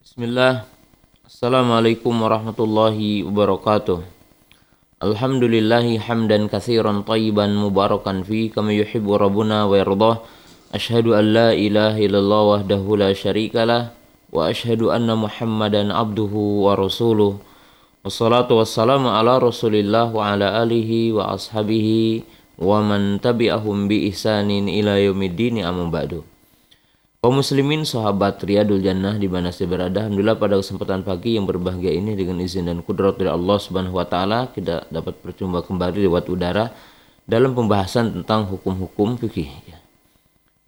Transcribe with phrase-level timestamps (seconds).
[0.00, 0.64] Bismillah.
[1.28, 4.00] Assalamualaikum warahmatullahi wabarakatuh.
[4.96, 10.24] Alhamdulillahi hamdan kathiran tayyiban mubarakan fi kama yuhibbu rabbuna wa yardah.
[10.72, 13.92] Ashhadu an la ilaha illallah wahdahu la syarikalah
[14.32, 17.36] wa ashhadu anna Muhammadan abduhu wa rasuluh.
[18.00, 22.24] Wassalatu wassalamu ala Rasulillah wa ala alihi wa ashabihi
[22.56, 26.24] wa man tabi'ahum bi ihsanin ila yaumiddin amma ba'du.
[27.20, 31.92] Kaum muslimin sahabat Riyadul Jannah di mana saya berada Alhamdulillah pada kesempatan pagi yang berbahagia
[31.92, 36.32] ini dengan izin dan kudrat dari Allah Subhanahu wa taala kita dapat berjumpa kembali lewat
[36.32, 36.72] udara
[37.28, 39.76] dalam pembahasan tentang hukum-hukum fikih ya.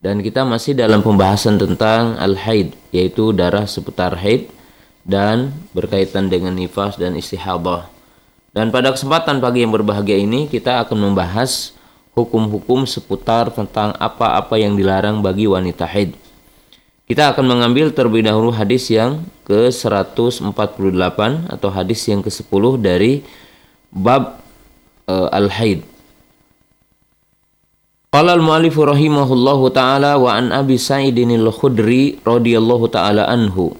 [0.04, 4.52] Dan kita masih dalam pembahasan tentang al-haid yaitu darah seputar haid
[5.08, 7.88] dan berkaitan dengan nifas dan istihadah.
[8.52, 11.72] Dan pada kesempatan pagi yang berbahagia ini kita akan membahas
[12.12, 16.21] hukum-hukum seputar tentang apa-apa yang dilarang bagi wanita haid.
[17.12, 20.48] Kita akan mengambil terlebih dahulu hadis yang ke-148
[21.52, 23.20] atau hadis yang ke-10 dari
[23.92, 24.40] bab
[25.12, 25.84] uh, al-haid.
[28.08, 33.76] Qala al-mu'allif rahimahullahu taala wa an Abi Sa'idin al-Khudri radhiyallahu taala anhu.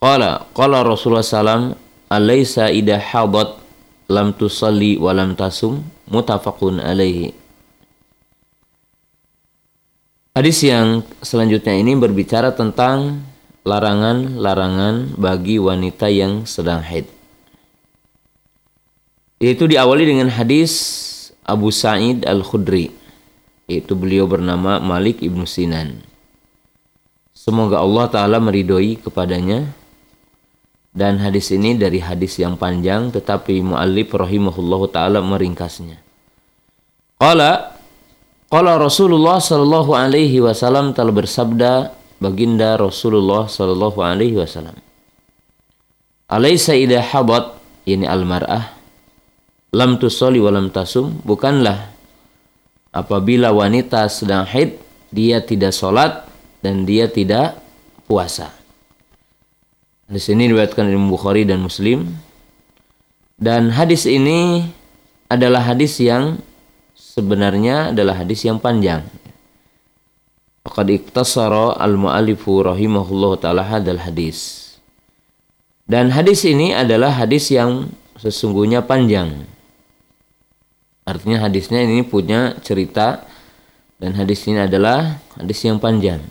[0.00, 1.76] Qala qala Rasulullah sallam
[2.08, 3.60] alaysa idha hadat
[4.08, 7.43] lam tusalli wa lam tasum mutafaqun alaihi.
[10.34, 13.22] Hadis yang selanjutnya ini berbicara tentang
[13.62, 17.06] larangan-larangan bagi wanita yang sedang haid.
[19.38, 20.74] Yaitu diawali dengan hadis
[21.46, 22.90] Abu Sa'id Al-Khudri.
[23.70, 26.02] Yaitu beliau bernama Malik Ibnu Sinan.
[27.30, 29.70] Semoga Allah Ta'ala meridoi kepadanya.
[30.90, 35.98] Dan hadis ini dari hadis yang panjang tetapi mu'allif rahimahullahu ta'ala meringkasnya.
[37.22, 37.73] Qala
[38.54, 41.90] Qala Rasulullah sallallahu alaihi wasallam telah bersabda
[42.22, 44.78] baginda Rasulullah sallallahu alaihi wasallam.
[46.30, 47.50] Alaysa idha habat
[47.82, 48.78] ini almar'ah
[49.74, 51.90] lam tusolli wa lam tasum bukanlah
[52.94, 54.78] apabila wanita sedang haid
[55.10, 56.22] dia tidak sholat
[56.62, 57.58] dan dia tidak
[58.06, 58.54] puasa.
[60.06, 62.06] Di sini diriwayatkan Imam Bukhari dan Muslim.
[63.34, 64.62] Dan hadis ini
[65.26, 66.38] adalah hadis yang
[67.14, 69.06] sebenarnya adalah hadis yang panjang.
[70.66, 74.74] Faqad iktasara al-mu'allifu rahimahullah ta'ala hadal hadis.
[75.86, 79.46] Dan hadis ini adalah hadis yang sesungguhnya panjang.
[81.04, 83.28] Artinya hadisnya ini punya cerita
[84.00, 86.24] dan hadis ini adalah hadis yang panjang.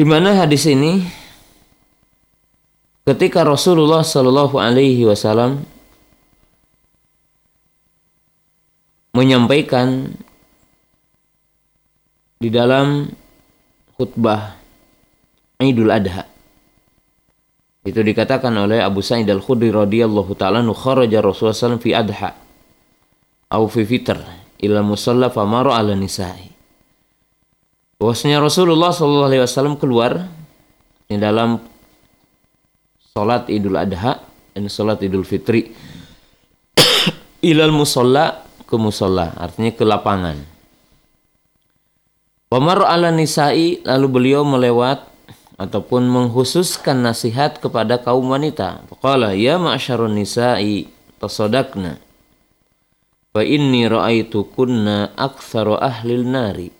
[0.00, 1.04] Di mana hadis ini
[3.04, 5.68] ketika Rasulullah Shallallahu alaihi wasallam
[9.18, 10.14] menyampaikan
[12.38, 13.10] di dalam
[13.98, 14.54] khutbah
[15.58, 16.22] Idul Adha.
[17.82, 22.30] Itu dikatakan oleh Abu Sa'id Al-Khudri radhiyallahu taala nu kharaja Rasulullah fi adha
[23.50, 24.22] au fi fitr
[24.62, 26.46] ila musalla famara ala nisa'i.
[27.98, 30.30] Bahwasanya Rasulullah sallallahu alaihi wasallam keluar
[31.10, 31.58] di dalam
[33.10, 34.22] salat Idul Adha
[34.54, 35.74] dan salat Idul Fitri
[37.50, 40.36] ilal musalla ke musola, artinya ke lapangan.
[42.52, 45.08] Pemar ala nisa'i lalu beliau melewat
[45.56, 48.84] ataupun menghususkan nasihat kepada kaum wanita.
[48.92, 51.96] Faqala ya ma'syarun nisa'i tasodakna.
[53.32, 56.72] Fa inni ra'aitu kunna aktsaru ahlil nari.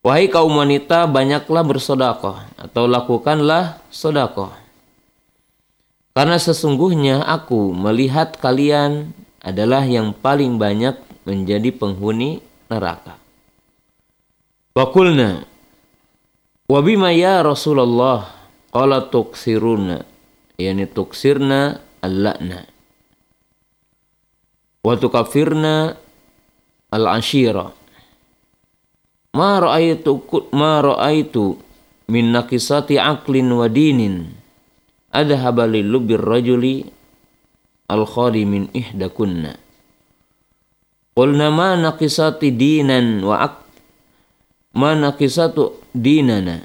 [0.00, 4.54] Wahai kaum wanita, banyaklah bersodakoh atau lakukanlah sodakoh.
[6.16, 13.16] Karena sesungguhnya aku melihat kalian adalah yang paling banyak menjadi penghuni neraka.
[14.76, 15.44] Wakulna
[16.70, 18.30] Wabima ya Rasulullah
[18.70, 20.06] qala tuksiruna
[20.54, 22.62] yani tuksirna al-la'na
[24.86, 25.98] wa tukafirna
[26.94, 27.74] al-ashira
[29.34, 30.22] ma ra'aitu
[30.54, 31.58] ma ra'aitu
[32.06, 34.30] min naqisati aqlin wa dinin
[35.10, 35.90] adhaba lil
[36.22, 36.86] rajuli
[37.90, 39.58] al-khali min ihdakunna.
[41.18, 43.66] Qulna ma naqisati dinan wa ak
[44.78, 46.62] ma naqisatu dinana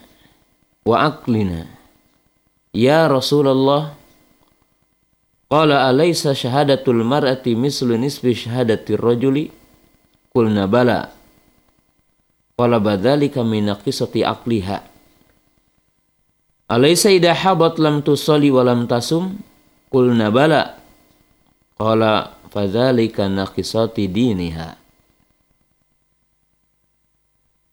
[0.86, 1.66] wa aklina.
[2.76, 3.98] Ya Rasulullah
[5.46, 9.54] Qala alaysa syahadatul mar'ati mislu nisbi syahadati rajuli?
[10.34, 11.14] Qulna bala.
[12.58, 14.82] Qala badzalika min naqisati aqliha.
[16.66, 19.38] Alaysa idha habat lam tusalli wa lam tasum?
[19.94, 20.82] Qulna bala.
[21.76, 24.80] Qala fadzalika naqisati diniha.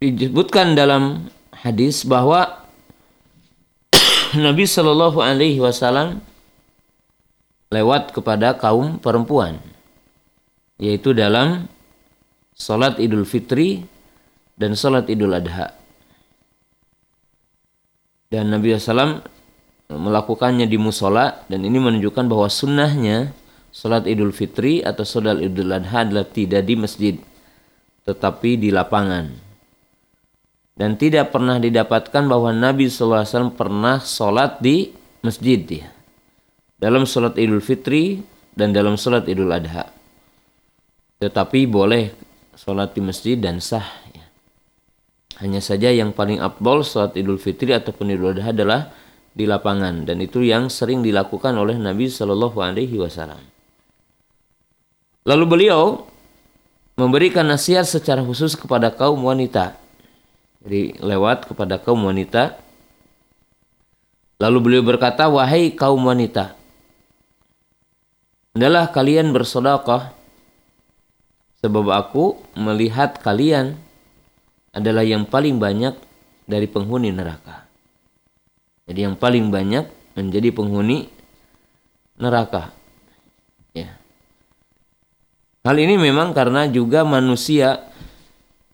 [0.03, 2.67] Disebutkan dalam hadis bahwa
[4.35, 6.19] Nabi Shallallahu Alaihi Wasallam
[7.71, 9.63] lewat kepada kaum perempuan,
[10.83, 11.71] yaitu dalam
[12.59, 13.87] sholat Idul Fitri
[14.59, 15.79] dan sholat Idul Adha.
[18.33, 19.21] Dan Nabi SAW
[19.93, 23.37] melakukannya di musola dan ini menunjukkan bahwa sunnahnya
[23.73, 27.17] sholat Idul Fitri atau sholat Idul Adha adalah tidak di masjid,
[28.05, 29.53] tetapi di lapangan
[30.73, 34.91] dan tidak pernah didapatkan bahwa Nabi SAW pernah sholat di
[35.21, 35.89] masjid dia
[36.81, 38.25] dalam sholat Idul Fitri
[38.57, 39.93] dan dalam sholat Idul Adha
[41.21, 42.11] tetapi boleh
[42.57, 44.27] sholat di masjid dan sah ya.
[45.45, 48.91] hanya saja yang paling abdol sholat Idul Fitri ataupun Idul Adha adalah
[49.33, 53.52] di lapangan dan itu yang sering dilakukan oleh Nabi Shallallahu Alaihi Wasallam.
[55.23, 56.07] Lalu beliau
[56.99, 59.83] memberikan nasihat secara khusus kepada kaum wanita
[60.63, 62.55] jadi lewat kepada kaum wanita.
[64.39, 66.55] Lalu beliau berkata, wahai kaum wanita,
[68.55, 70.15] adalah kalian bersedekah
[71.63, 73.79] sebab aku melihat kalian
[74.75, 75.95] adalah yang paling banyak
[76.47, 77.71] dari penghuni neraka.
[78.91, 79.87] Jadi yang paling banyak
[80.19, 81.07] menjadi penghuni
[82.19, 82.75] neraka.
[85.63, 87.87] Hal ini memang karena juga manusia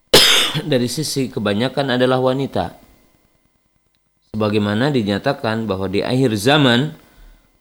[0.72, 2.80] dari sisi kebanyakan adalah wanita.
[4.32, 6.96] Sebagaimana dinyatakan bahwa di akhir zaman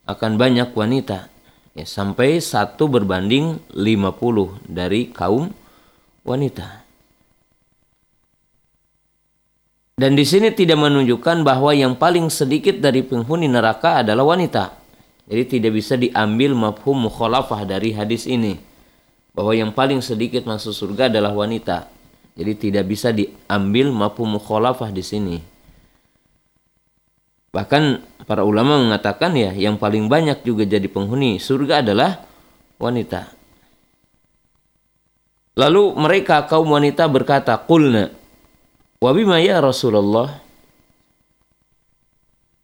[0.08, 1.28] akan banyak wanita.
[1.76, 5.52] Ya, sampai satu berbanding 50 dari kaum
[6.24, 6.88] wanita.
[9.98, 14.72] Dan di sini tidak menunjukkan bahwa yang paling sedikit dari penghuni neraka adalah wanita.
[15.28, 18.67] Jadi tidak bisa diambil mafhum mukhalafah dari hadis ini.
[19.38, 21.86] Bahwa yang paling sedikit masuk surga adalah wanita.
[22.34, 25.38] Jadi tidak bisa diambil maupun mukhalafah di sini.
[27.54, 27.84] Bahkan
[28.26, 32.26] para ulama mengatakan ya yang paling banyak juga jadi penghuni surga adalah
[32.82, 33.34] wanita.
[35.58, 38.14] Lalu mereka kaum wanita berkata, "Qulna
[39.02, 40.38] wa bima ya Rasulullah?"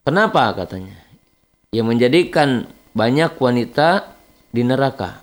[0.06, 0.94] Kenapa katanya?
[1.74, 2.50] Yang menjadikan
[2.94, 4.14] banyak wanita
[4.54, 5.23] di neraka.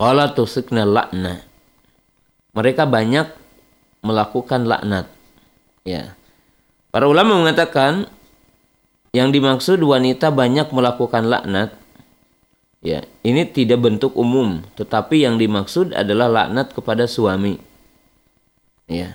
[0.00, 1.50] Qala tusikna la'na
[2.50, 3.30] mereka banyak
[4.02, 5.06] melakukan laknat.
[5.86, 6.18] Ya.
[6.90, 8.10] Para ulama mengatakan
[9.14, 11.74] yang dimaksud wanita banyak melakukan laknat
[12.82, 17.58] ya, ini tidak bentuk umum, tetapi yang dimaksud adalah laknat kepada suami.
[18.90, 19.14] Ya.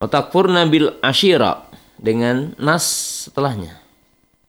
[0.00, 1.68] Otakfurna bil ashira
[2.00, 2.82] dengan nas
[3.28, 3.78] setelahnya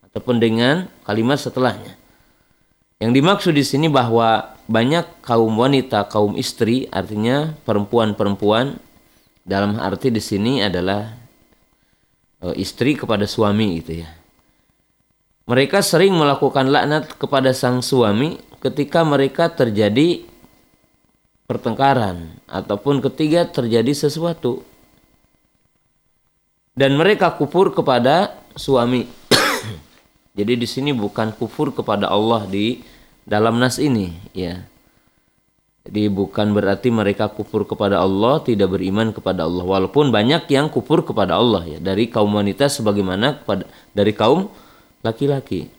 [0.10, 2.00] ataupun dengan kalimat setelahnya.
[3.01, 8.77] Yang dimaksud di sini bahwa banyak kaum wanita, kaum istri, artinya perempuan-perempuan
[9.42, 11.09] dalam arti di sini adalah
[12.38, 14.09] e, istri kepada suami gitu ya.
[15.50, 20.21] Mereka sering melakukan laknat kepada sang suami ketika mereka terjadi
[21.50, 24.62] pertengkaran ataupun ketiga terjadi sesuatu.
[26.77, 29.09] Dan mereka kufur kepada suami.
[30.38, 32.90] Jadi di sini bukan kufur kepada Allah di
[33.25, 34.65] dalam nas ini ya.
[35.81, 39.65] Jadi bukan berarti mereka kufur kepada Allah, tidak beriman kepada Allah.
[39.65, 44.45] Walaupun banyak yang kufur kepada Allah ya dari kaum wanita sebagaimana kepada dari kaum
[45.01, 45.73] laki-laki.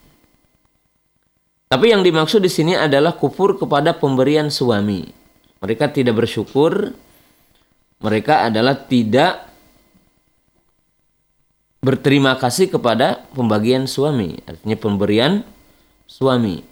[1.70, 5.06] Tapi yang dimaksud di sini adalah kufur kepada pemberian suami.
[5.62, 6.90] Mereka tidak bersyukur.
[8.02, 9.46] Mereka adalah tidak
[11.78, 15.32] berterima kasih kepada pembagian suami, artinya pemberian
[16.10, 16.71] suami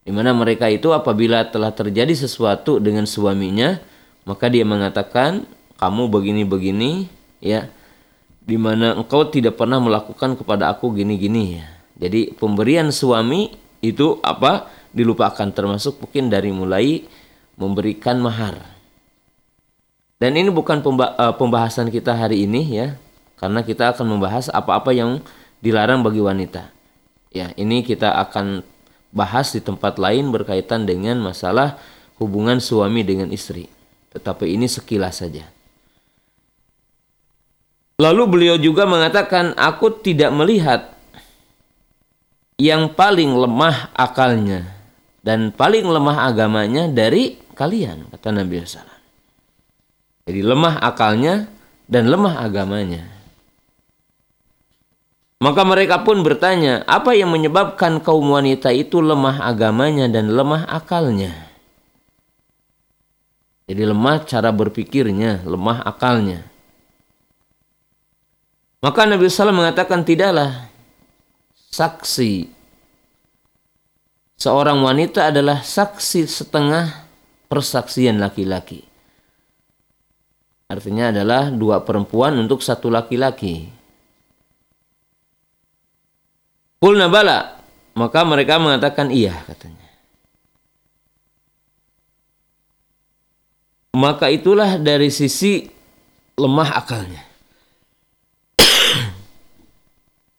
[0.00, 3.80] di mana mereka itu apabila telah terjadi sesuatu dengan suaminya
[4.24, 5.44] maka dia mengatakan
[5.80, 7.08] kamu begini-begini
[7.40, 7.68] ya
[8.44, 11.66] di mana engkau tidak pernah melakukan kepada aku gini-gini ya.
[12.00, 13.52] Jadi pemberian suami
[13.84, 14.66] itu apa?
[14.90, 17.06] Dilupakan termasuk mungkin dari mulai
[17.54, 18.58] memberikan mahar.
[20.18, 22.88] Dan ini bukan eh, pembahasan kita hari ini ya
[23.38, 25.22] karena kita akan membahas apa-apa yang
[25.62, 26.74] dilarang bagi wanita.
[27.30, 28.66] Ya ini kita akan
[29.10, 31.78] bahas di tempat lain berkaitan dengan masalah
[32.22, 33.66] hubungan suami dengan istri.
[34.10, 35.46] Tetapi ini sekilas saja.
[38.00, 40.96] Lalu beliau juga mengatakan, aku tidak melihat
[42.56, 44.68] yang paling lemah akalnya
[45.20, 48.88] dan paling lemah agamanya dari kalian, kata Nabi SAW.
[50.24, 51.48] Jadi lemah akalnya
[51.84, 53.19] dan lemah agamanya.
[55.40, 61.32] Maka mereka pun bertanya, apa yang menyebabkan kaum wanita itu lemah agamanya dan lemah akalnya?
[63.64, 66.44] Jadi lemah cara berpikirnya, lemah akalnya.
[68.84, 70.68] Maka Nabi SAW mengatakan tidaklah
[71.72, 72.52] saksi
[74.36, 77.08] seorang wanita adalah saksi setengah
[77.48, 78.84] persaksian laki-laki.
[80.68, 83.79] Artinya adalah dua perempuan untuk satu laki-laki.
[86.80, 87.60] Kulna bala.
[87.92, 89.90] Maka mereka mengatakan iya katanya.
[93.92, 95.68] Maka itulah dari sisi
[96.40, 97.20] lemah akalnya.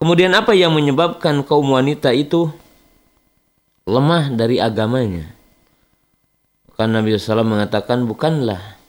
[0.01, 2.50] Kemudian apa yang menyebabkan kaum wanita itu
[3.86, 5.29] lemah dari agamanya?
[6.74, 8.79] Karena Nabi SAW mengatakan bukanlah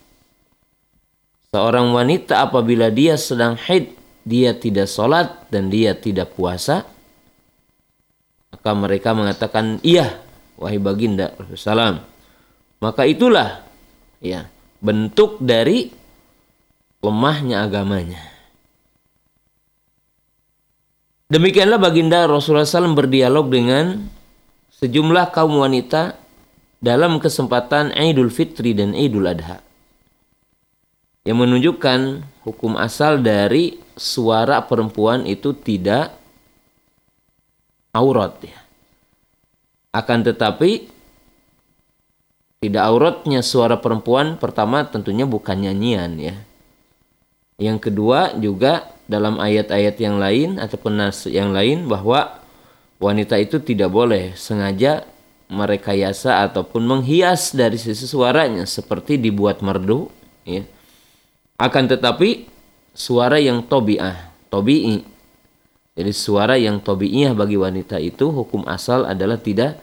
[1.53, 3.93] seorang wanita apabila dia sedang haid,
[4.25, 6.89] dia tidak sholat dan dia tidak puasa,
[8.63, 10.23] maka mereka mengatakan iya,
[10.55, 12.07] wahai baginda Rasulullah.
[12.79, 13.67] Maka itulah
[14.23, 14.47] ya
[14.79, 15.91] bentuk dari
[17.03, 18.23] lemahnya agamanya.
[21.27, 23.99] Demikianlah baginda Rasulullah SAW berdialog dengan
[24.79, 26.15] sejumlah kaum wanita
[26.79, 29.59] dalam kesempatan Idul Fitri dan Idul Adha.
[31.27, 31.99] Yang menunjukkan
[32.47, 36.22] hukum asal dari suara perempuan itu tidak
[37.93, 38.59] aurat ya.
[39.93, 40.89] Akan tetapi
[42.65, 46.35] tidak auratnya suara perempuan pertama tentunya bukan nyanyian ya.
[47.61, 52.41] Yang kedua juga dalam ayat-ayat yang lain ataupun nas yang lain bahwa
[52.97, 55.05] wanita itu tidak boleh sengaja
[55.53, 60.09] merekayasa ataupun menghias dari sisi suaranya seperti dibuat merdu
[60.49, 60.65] ya.
[61.61, 62.49] Akan tetapi
[62.97, 65.12] suara yang tobiah, tobi'i.
[65.93, 69.77] Jadi suara yang tobi'iyah bagi wanita itu hukum asal adalah tidak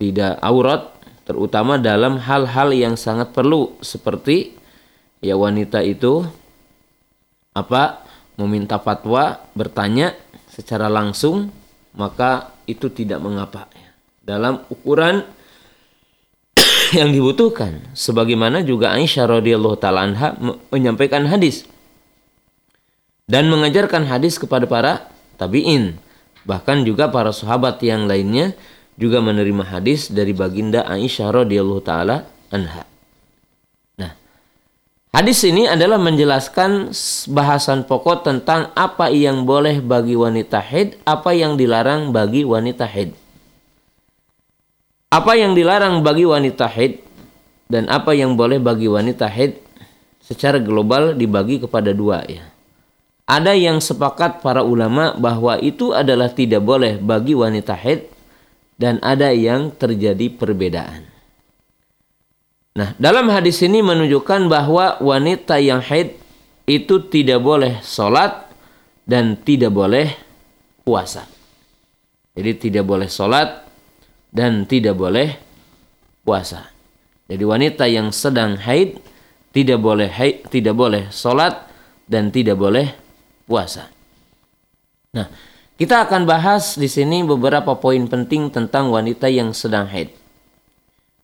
[0.00, 0.96] tidak aurat
[1.28, 4.56] terutama dalam hal-hal yang sangat perlu seperti
[5.20, 6.24] ya wanita itu
[7.52, 8.08] apa
[8.40, 10.16] meminta fatwa, bertanya
[10.48, 11.52] secara langsung,
[11.92, 13.68] maka itu tidak mengapa.
[14.24, 15.20] Dalam ukuran
[16.98, 17.92] yang dibutuhkan.
[17.92, 20.08] Sebagaimana juga Aisyah radhiyallahu taala
[20.72, 21.68] menyampaikan hadis
[23.30, 25.06] dan mengajarkan hadis kepada para
[25.38, 25.94] tabi'in.
[26.42, 28.58] Bahkan juga para sahabat yang lainnya
[28.98, 32.90] juga menerima hadis dari baginda Aisyah radhiyallahu taala anha.
[35.10, 36.94] Hadis ini adalah menjelaskan
[37.34, 43.18] bahasan pokok tentang apa yang boleh bagi wanita haid, apa yang dilarang bagi wanita haid.
[45.10, 47.02] Apa yang dilarang bagi wanita haid
[47.66, 49.58] dan apa yang boleh bagi wanita haid
[50.22, 52.46] secara global dibagi kepada dua ya.
[53.30, 58.10] Ada yang sepakat para ulama bahwa itu adalah tidak boleh bagi wanita haid
[58.74, 61.06] dan ada yang terjadi perbedaan.
[62.74, 66.18] Nah, dalam hadis ini menunjukkan bahwa wanita yang haid
[66.66, 68.50] itu tidak boleh sholat
[69.06, 70.10] dan tidak boleh
[70.82, 71.30] puasa.
[72.34, 73.62] Jadi tidak boleh sholat
[74.34, 75.38] dan tidak boleh
[76.26, 76.66] puasa.
[77.30, 78.98] Jadi wanita yang sedang haid
[79.54, 81.70] tidak boleh haid, tidak boleh sholat
[82.10, 82.99] dan tidak boleh
[83.50, 83.90] puasa.
[85.10, 85.26] Nah,
[85.74, 90.14] kita akan bahas di sini beberapa poin penting tentang wanita yang sedang haid.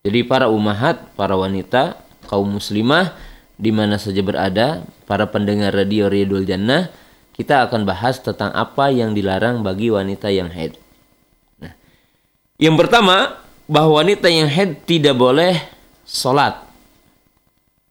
[0.03, 1.95] Jadi para umahat, para wanita,
[2.27, 3.15] kaum muslimah
[3.55, 6.91] di mana saja berada, para pendengar radio Riyadul Jannah,
[7.39, 10.75] kita akan bahas tentang apa yang dilarang bagi wanita yang haid.
[11.63, 11.71] Nah,
[12.59, 13.39] yang pertama,
[13.71, 15.63] bahwa wanita yang haid tidak boleh
[16.03, 16.59] sholat.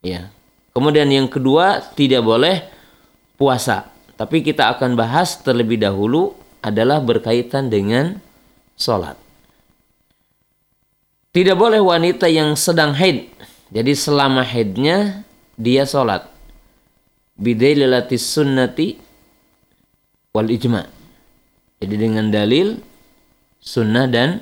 [0.05, 0.29] Ya.
[0.77, 2.69] Kemudian yang kedua, tidak boleh
[3.41, 3.96] puasa.
[4.17, 6.33] Tapi kita akan bahas terlebih dahulu
[6.65, 8.17] adalah berkaitan dengan
[8.81, 9.15] sholat.
[11.37, 13.29] Tidak boleh wanita yang sedang haid.
[13.69, 15.21] Jadi selama haidnya
[15.61, 16.25] dia sholat.
[17.37, 18.97] Bidaililatis sunnati
[20.33, 20.89] wal ijma.
[21.77, 22.81] Jadi dengan dalil
[23.61, 24.41] sunnah dan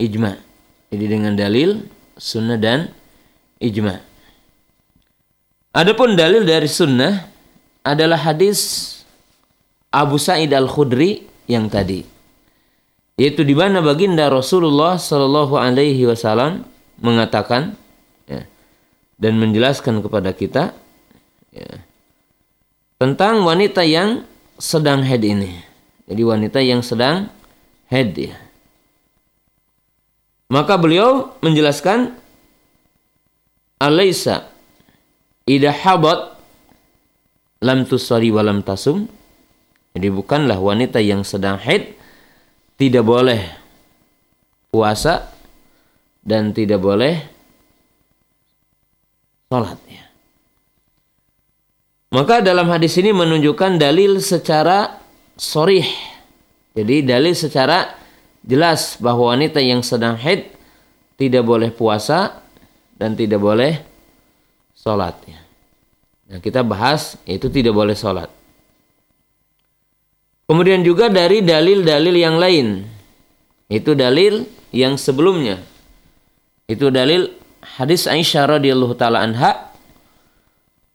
[0.00, 0.32] ijma.
[0.88, 1.84] Jadi dengan dalil
[2.16, 2.88] sunnah dan
[3.60, 4.00] ijma.
[5.76, 7.28] Adapun dalil dari sunnah
[7.88, 9.00] adalah hadis
[9.88, 12.18] Abu Sa'id Al-Khudri yang tadi
[13.18, 16.62] yaitu di mana baginda Rasulullah Shallallahu Alaihi Wasallam
[17.02, 17.74] mengatakan
[18.30, 18.46] ya,
[19.18, 20.70] dan menjelaskan kepada kita
[21.50, 21.82] ya,
[23.02, 24.22] tentang wanita yang
[24.54, 25.58] sedang head ini.
[26.06, 27.26] Jadi wanita yang sedang
[27.90, 28.38] head ya.
[30.48, 32.14] Maka beliau menjelaskan
[33.82, 34.46] Alaysa
[35.44, 36.37] idha habat
[37.62, 39.06] lam tusari walam tasum.
[39.96, 41.96] Jadi bukanlah wanita yang sedang head
[42.78, 43.42] tidak boleh
[44.70, 45.32] puasa
[46.22, 47.18] dan tidak boleh
[49.50, 49.78] sholat.
[49.88, 50.04] Ya.
[52.14, 55.00] Maka dalam hadis ini menunjukkan dalil secara
[55.34, 55.88] sorih.
[56.76, 57.96] Jadi dalil secara
[58.46, 60.54] jelas bahwa wanita yang sedang haid
[61.18, 62.38] tidak boleh puasa
[62.94, 63.82] dan tidak boleh
[64.78, 65.16] sholat.
[65.26, 65.47] Ya.
[66.28, 68.28] Nah, kita bahas itu tidak boleh sholat.
[70.48, 72.84] Kemudian juga dari dalil-dalil yang lain.
[73.68, 75.60] Itu dalil yang sebelumnya.
[76.68, 77.32] Itu dalil
[77.76, 79.72] hadis Aisyah radhiyallahu taala anha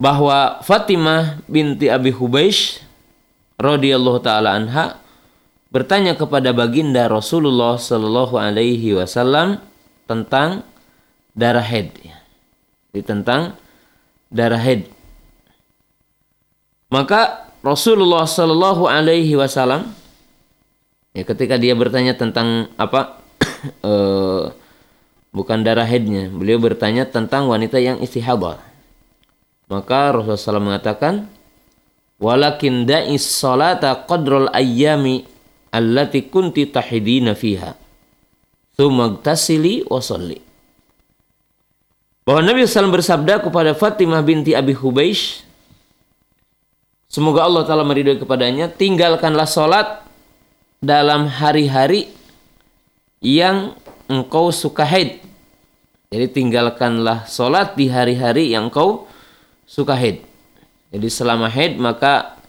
[0.01, 2.81] bahwa Fatimah binti Abi Hubeish
[3.61, 4.97] radhiyallahu taala anha
[5.73, 9.61] bertanya kepada baginda Rasulullah sallallahu alaihi wasallam
[10.05, 10.61] tentang
[11.33, 11.93] darah haid.
[12.93, 13.57] Jadi tentang
[14.29, 14.89] darah haid.
[16.93, 19.89] Maka Rasulullah sallallahu alaihi wasallam
[21.17, 23.17] ya ketika dia bertanya tentang apa
[23.81, 24.53] uh,
[25.33, 26.29] bukan darah haidnya.
[26.29, 28.62] Beliau bertanya tentang wanita yang istihadah.
[29.73, 31.25] Maka Rasulullah SAW mengatakan,
[32.21, 35.25] Walakin da'is salata qadrul ayyami
[35.73, 37.73] allati kunti tahidina fiha.
[38.77, 40.38] Thumagtasili wa salli.
[42.23, 45.43] Bahwa Nabi SAW bersabda kepada Fatimah binti Abi Hubeish,
[47.13, 50.01] Semoga Allah Ta'ala meridhoi kepadanya, tinggalkanlah sholat
[50.82, 52.10] dalam hari-hari
[53.22, 53.77] yang
[54.10, 55.22] engkau suka haid.
[56.10, 59.05] Jadi tinggalkanlah sholat di hari-hari yang kau
[59.70, 60.25] suka haid.
[60.89, 62.41] Jadi selama haid maka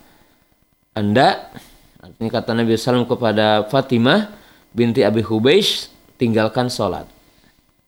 [0.96, 1.52] anda,
[2.00, 4.32] artinya kata Nabi SAW kepada Fatimah
[4.72, 7.04] binti Abi Hubeish, tinggalkan sholat.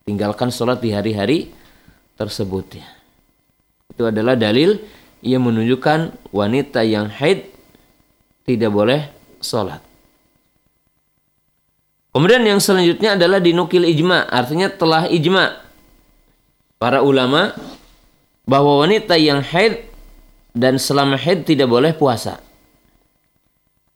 [0.04, 1.56] Tinggalkan sholat di hari-hari
[2.20, 2.88] tersebut ya.
[3.88, 4.76] Itu adalah dalil
[5.26, 7.50] yang menunjukkan wanita yang haid
[8.46, 9.10] tidak boleh
[9.42, 9.82] sholat.
[12.14, 15.60] Kemudian yang selanjutnya adalah dinukil ijma, artinya telah ijma
[16.80, 17.52] para ulama
[18.48, 19.84] bahwa wanita yang haid
[20.56, 22.40] dan selama haid tidak boleh puasa.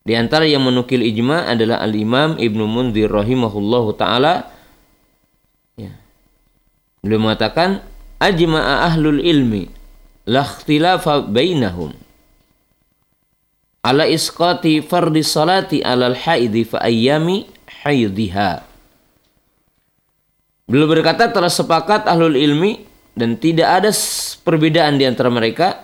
[0.05, 4.53] Di antara yang menukil ijma adalah Al-Imam Ibnu Munzir rahimahullahu taala.
[5.79, 5.97] Ya.
[7.01, 7.81] Beliau mengatakan
[8.21, 9.80] ajma'a ahlul ilmi
[10.29, 11.93] la ikhtilafa bainahum
[13.81, 14.85] ala isqati
[15.25, 17.49] salati haidi fa ayyami
[17.85, 18.69] haidiha
[20.71, 22.87] Beliau berkata telah sepakat ahlul ilmi
[23.19, 23.91] dan tidak ada
[24.47, 25.83] perbedaan di antara mereka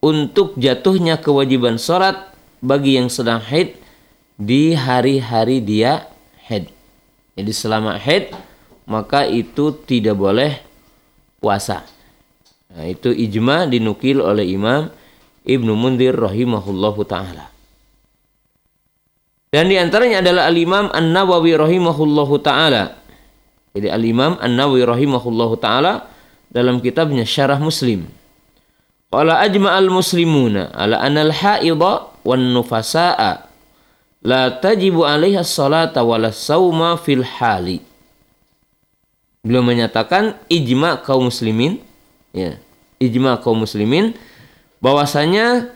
[0.00, 2.32] untuk jatuhnya kewajiban sholat
[2.64, 3.76] bagi yang sedang haid
[4.40, 6.08] di hari-hari dia
[6.48, 6.72] haid.
[7.36, 8.32] Jadi selama haid
[8.88, 10.56] maka itu tidak boleh
[11.36, 11.97] puasa.
[12.68, 14.92] Nah, itu ijma dinukil oleh Imam
[15.48, 17.48] Ibnu Mundir rahimahullahu taala.
[19.48, 22.98] Dan di antaranya adalah Al-Imam An-Nawawi rahimahullahu taala
[23.78, 26.08] jadi Al-Imam An-Nawawi rahimahullahu taala
[26.50, 28.10] dalam kitabnya Syarah Muslim.
[29.08, 33.48] Qala ajma'al muslimuna ala anal haidha wan nufasa'a
[34.26, 37.80] la tajibu 'alaiha salata wala sauma fil hali.
[39.46, 41.80] Beliau menyatakan ijma kaum muslimin
[42.34, 42.58] ya,
[42.98, 44.14] ijma kaum muslimin
[44.78, 45.72] bahwasanya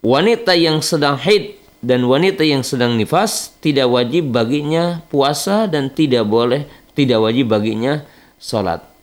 [0.00, 6.24] wanita yang sedang haid dan wanita yang sedang nifas tidak wajib baginya puasa dan tidak
[6.26, 6.64] boleh
[6.96, 8.02] tidak wajib baginya.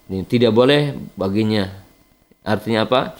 [0.09, 1.69] Ini tidak boleh baginya.
[2.43, 3.15] Artinya apa?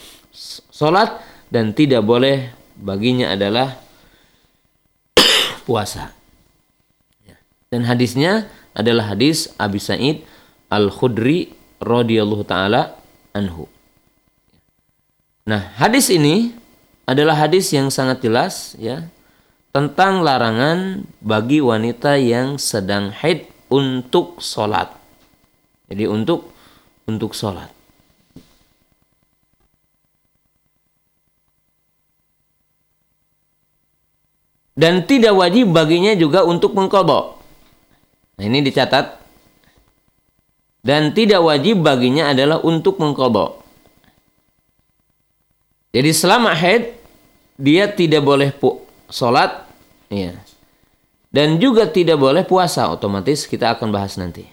[0.74, 1.22] Sholat
[1.54, 3.78] dan tidak boleh baginya adalah
[5.70, 6.12] puasa.
[7.24, 7.38] Ya.
[7.70, 10.26] Dan hadisnya adalah hadis Abi Sa'id
[10.74, 12.98] Al-Khudri radhiyallahu taala
[13.34, 13.68] anhu.
[15.44, 16.56] Nah, hadis ini
[17.04, 19.12] adalah hadis yang sangat jelas ya
[19.76, 24.94] tentang larangan bagi wanita yang sedang haid untuk sholat.
[25.90, 26.54] Jadi untuk
[27.10, 27.68] untuk sholat.
[34.74, 37.38] Dan tidak wajib baginya juga untuk mengkodok.
[38.38, 39.23] Nah ini dicatat.
[40.84, 43.64] Dan tidak wajib baginya adalah untuk mengkodok.
[45.96, 46.92] Jadi selama haid
[47.56, 48.52] dia tidak boleh
[49.08, 49.64] sholat,
[50.12, 50.36] ya,
[51.32, 54.44] dan juga tidak boleh puasa otomatis kita akan bahas nanti.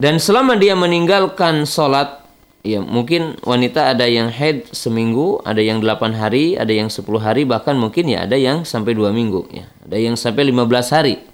[0.00, 2.24] Dan selama dia meninggalkan sholat,
[2.66, 7.46] ya mungkin wanita ada yang head seminggu, ada yang delapan hari, ada yang sepuluh hari,
[7.46, 11.29] bahkan mungkin ya ada yang sampai dua minggu, ya ada yang sampai lima belas hari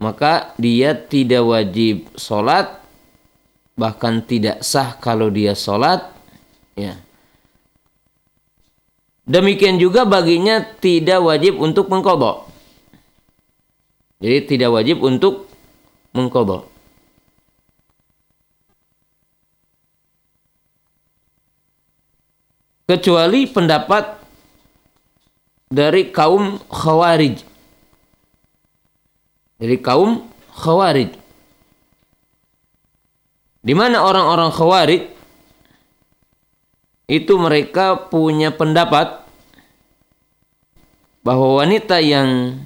[0.00, 2.80] maka dia tidak wajib sholat
[3.76, 6.08] bahkan tidak sah kalau dia sholat
[6.74, 6.96] ya.
[9.30, 12.50] Demikian juga baginya tidak wajib untuk mengkobok.
[14.20, 15.48] jadi tidak wajib untuk
[16.12, 16.68] mengkobok,
[22.90, 24.18] kecuali pendapat
[25.70, 27.49] dari kaum khawarij
[29.60, 30.24] dari kaum
[30.56, 31.12] khawarij
[33.60, 35.02] di mana orang-orang khawarij
[37.10, 39.20] itu mereka punya pendapat
[41.20, 42.56] bahwa wanita yang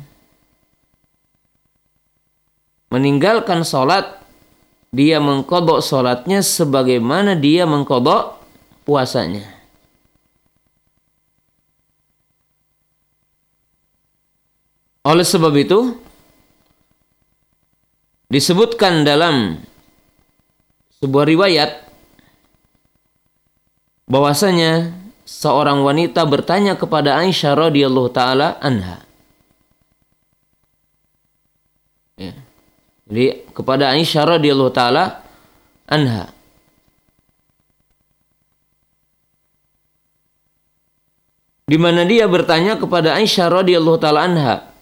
[2.95, 4.23] meninggalkan sholat
[4.95, 8.39] dia mengkodok sholatnya sebagaimana dia mengkodok
[8.87, 9.43] puasanya.
[15.05, 15.99] Oleh sebab itu,
[18.35, 19.63] disebutkan dalam
[20.99, 21.71] sebuah riwayat
[24.11, 24.91] bahwasanya
[25.23, 29.07] seorang wanita bertanya kepada Aisyah radhiyallahu taala anha.
[32.19, 32.35] Ya.
[33.07, 35.23] Jadi kepada Aisyah radhiyallahu taala
[35.87, 36.35] anha.
[41.65, 44.74] Di mana dia bertanya kepada Aisyah radhiyallahu taala anha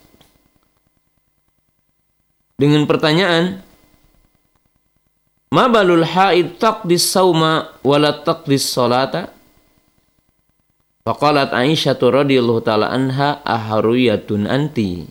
[2.62, 3.58] dengan pertanyaan
[5.52, 9.28] Ma balul haid taqdis sauma wala taqdis salata?
[11.04, 15.04] Faqalat Aisyah radhiyallahu taala anha aharuyatun anti.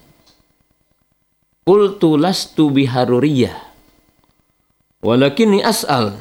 [1.62, 3.54] Qultu lastu biharuriyah.
[5.06, 6.18] Walakinni as'al.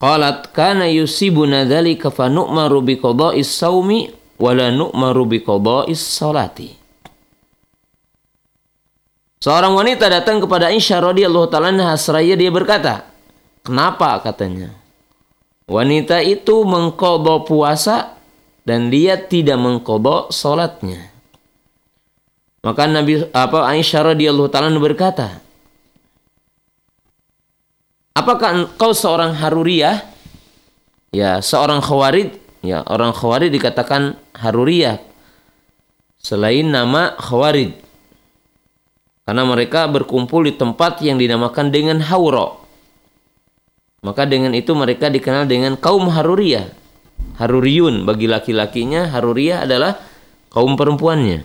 [0.00, 4.08] Qalat kana yusibuna dzalika fa nu'maru bi qada'is saumi
[4.40, 6.85] wa la nu'maru bi qada'is salati.
[9.46, 13.06] Seorang wanita datang kepada Aisyah radhiyallahu taala seraya dia berkata,
[13.62, 14.74] "Kenapa?" katanya.
[15.70, 18.18] Wanita itu mengkodok puasa
[18.66, 21.14] dan dia tidak mengkodok sholatnya.
[22.66, 25.38] Maka Nabi apa Aisyah radhiyallahu taala berkata,
[28.18, 30.02] Apakah engkau seorang haruriyah?
[31.14, 32.34] Ya, seorang khawarid.
[32.66, 34.98] Ya, orang khawarid dikatakan haruriyah.
[36.18, 37.85] Selain nama khawarid.
[39.26, 42.62] Karena mereka berkumpul di tempat yang dinamakan dengan hauro.
[44.06, 46.70] Maka dengan itu mereka dikenal dengan kaum haruriyah.
[47.42, 49.98] Haruriyun bagi laki-lakinya, haruriyah adalah
[50.46, 51.42] kaum perempuannya.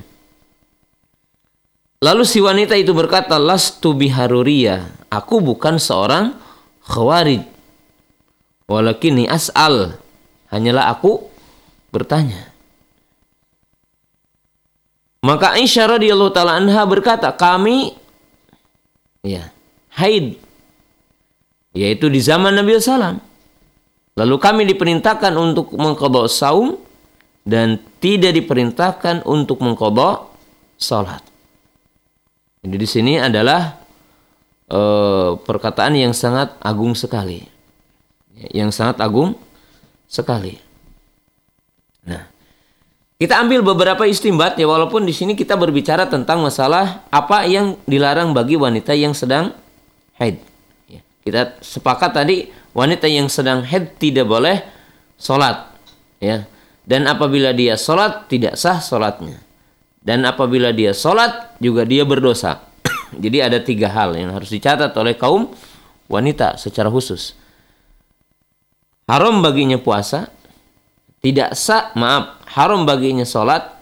[2.06, 5.10] Lalu si wanita itu berkata, Lastu biharuriyah.
[5.10, 6.38] Aku bukan seorang
[6.86, 7.50] khawarij.
[8.70, 9.98] Walakini as'al.
[10.54, 11.34] Hanyalah aku
[11.89, 12.51] bertanya.
[15.22, 17.94] Maka Aisyah radhiyallahu taala anha berkata, kami
[19.22, 19.54] ya,
[19.94, 20.42] haid
[21.72, 23.22] yaitu di zaman Nabi SAW.
[24.18, 26.76] Lalu kami diperintahkan untuk mengkodok saum
[27.48, 30.36] dan tidak diperintahkan untuk mengkodok
[30.76, 31.24] salat.
[32.62, 33.82] Jadi di sini adalah
[34.68, 34.82] e,
[35.40, 37.48] perkataan yang sangat agung sekali.
[38.52, 39.40] Yang sangat agung
[40.12, 40.60] sekali.
[42.04, 42.28] Nah,
[43.22, 48.34] kita ambil beberapa istimbat ya walaupun di sini kita berbicara tentang masalah apa yang dilarang
[48.34, 49.54] bagi wanita yang sedang
[50.18, 50.42] haid.
[50.90, 54.66] Ya, kita sepakat tadi wanita yang sedang haid tidak boleh
[55.22, 55.70] sholat.
[56.18, 56.50] Ya.
[56.82, 59.38] Dan apabila dia sholat tidak sah sholatnya.
[60.02, 62.66] Dan apabila dia sholat juga dia berdosa.
[63.22, 65.54] Jadi ada tiga hal yang harus dicatat oleh kaum
[66.10, 67.38] wanita secara khusus.
[69.06, 70.34] Haram baginya puasa,
[71.22, 73.80] tidak sah, maaf, haram baginya sholat,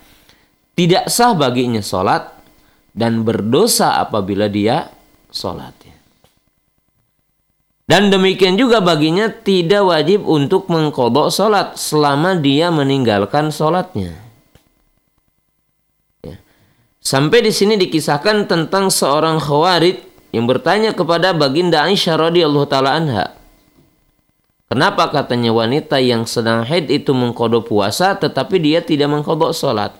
[0.77, 2.29] tidak sah baginya sholat,
[2.93, 4.89] dan berdosa apabila dia
[5.34, 5.79] sholat.
[7.89, 14.13] Dan demikian juga baginya tidak wajib untuk mengkodok sholat selama dia meninggalkan sholatnya.
[17.01, 23.38] Sampai di sini dikisahkan tentang seorang khawarid yang bertanya kepada baginda Aisyah radhiyallahu taala anha.
[24.69, 29.97] Kenapa katanya wanita yang sedang haid itu mengkodok puasa tetapi dia tidak mengkodok sholat?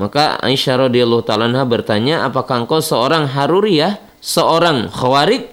[0.00, 5.44] Maka Aisyah radhiyallahu taala bertanya, apakah engkau seorang haruriyah, seorang khawarid?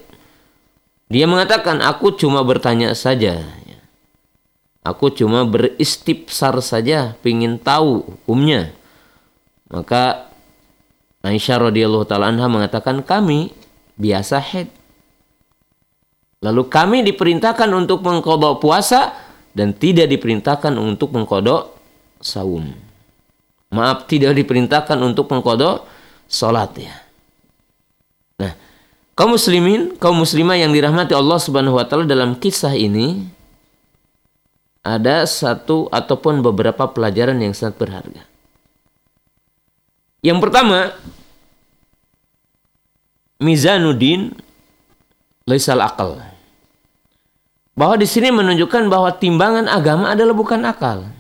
[1.12, 3.44] Dia mengatakan, aku cuma bertanya saja.
[4.86, 8.72] Aku cuma beristifsar saja, pingin tahu hukumnya.
[9.68, 10.32] Maka
[11.26, 13.52] Aisyah radhiyallahu taala mengatakan kami
[13.98, 14.85] biasa haid.
[16.44, 19.16] Lalu kami diperintahkan untuk mengkodok puasa
[19.56, 21.72] dan tidak diperintahkan untuk mengkodok
[22.20, 22.76] saum.
[23.72, 25.88] Maaf, tidak diperintahkan untuk mengkodok
[26.28, 26.96] sholat ya.
[28.40, 28.54] Nah,
[29.16, 33.26] kaum muslimin, kaum muslimah yang dirahmati Allah Subhanahu wa taala dalam kisah ini
[34.86, 38.22] ada satu ataupun beberapa pelajaran yang sangat berharga.
[40.22, 40.94] Yang pertama,
[43.42, 44.45] Mizanuddin
[45.46, 46.18] Laisal Akal.
[47.76, 51.12] bahwa di sini menunjukkan bahwa timbangan agama adalah bukan akal.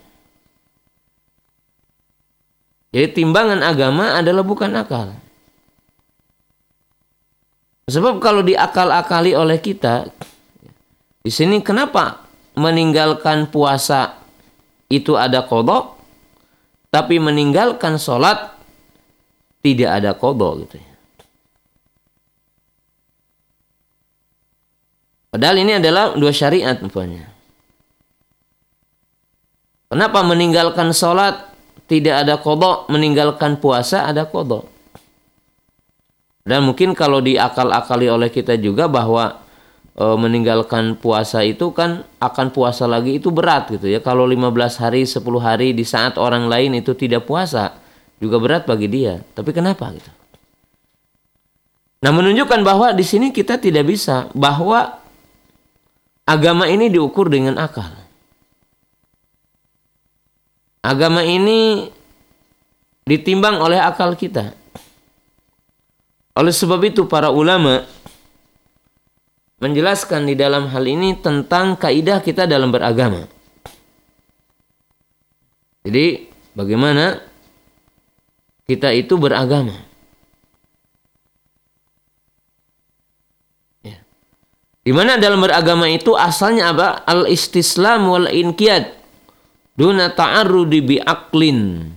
[2.96, 5.12] Jadi timbangan agama adalah bukan akal.
[7.92, 10.08] Sebab kalau diakal-akali oleh kita,
[11.22, 12.24] di sini kenapa
[12.56, 14.16] meninggalkan puasa
[14.88, 16.00] itu ada kodok,
[16.88, 18.56] tapi meninggalkan sholat
[19.60, 20.95] tidak ada kodok gitu ya.
[25.36, 27.28] Padahal ini adalah dua syariat umpamanya.
[29.92, 31.52] Kenapa meninggalkan sholat
[31.92, 34.64] tidak ada kodok, meninggalkan puasa ada kodok.
[36.48, 39.44] Dan mungkin kalau diakal-akali oleh kita juga bahwa
[39.92, 44.00] e, meninggalkan puasa itu kan akan puasa lagi itu berat gitu ya.
[44.00, 44.56] Kalau 15
[44.88, 47.76] hari, 10 hari di saat orang lain itu tidak puasa
[48.24, 49.20] juga berat bagi dia.
[49.36, 50.12] Tapi kenapa gitu?
[52.08, 55.05] Nah menunjukkan bahwa di sini kita tidak bisa bahwa
[56.26, 57.90] agama ini diukur dengan akal.
[60.86, 61.90] Agama ini
[63.06, 64.54] ditimbang oleh akal kita.
[66.36, 67.86] Oleh sebab itu para ulama
[69.64, 73.26] menjelaskan di dalam hal ini tentang kaidah kita dalam beragama.
[75.86, 77.22] Jadi bagaimana
[78.66, 79.95] kita itu beragama.
[84.86, 87.02] Di mana dalam beragama itu asalnya apa?
[87.10, 88.94] Al-istislam wal inqiyad.
[89.74, 91.90] Duna ta'arrudi bi aqlin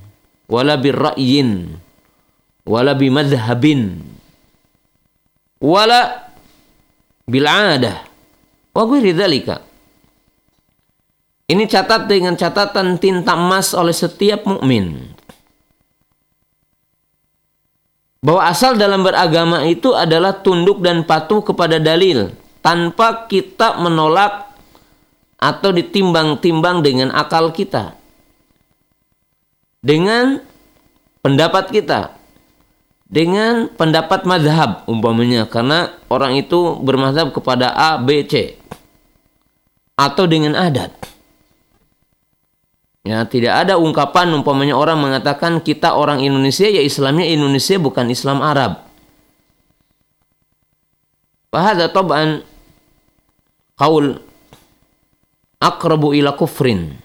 [0.48, 1.79] wala bi ra'yin
[2.64, 4.03] wala bi madhhabin
[5.61, 6.33] wala
[7.29, 8.03] bil 'adah
[8.72, 9.14] wa ghairi.
[11.48, 15.12] Ini catat dengan catatan tinta emas oleh setiap mukmin.
[18.24, 24.52] Bahwa asal dalam beragama itu adalah tunduk dan patuh kepada dalil tanpa kita menolak
[25.40, 27.96] atau ditimbang-timbang dengan akal kita.
[29.81, 30.44] Dengan
[31.24, 32.12] pendapat kita.
[33.09, 35.48] Dengan pendapat madhab umpamanya.
[35.48, 38.61] Karena orang itu bermadhab kepada A, B, C.
[39.96, 40.92] Atau dengan adat.
[43.09, 48.44] Ya, tidak ada ungkapan umpamanya orang mengatakan kita orang Indonesia ya Islamnya Indonesia bukan Islam
[48.44, 48.85] Arab.
[51.48, 52.44] Fahada tab'an
[53.79, 54.19] qaul
[55.62, 56.99] akrabu ila kufrin.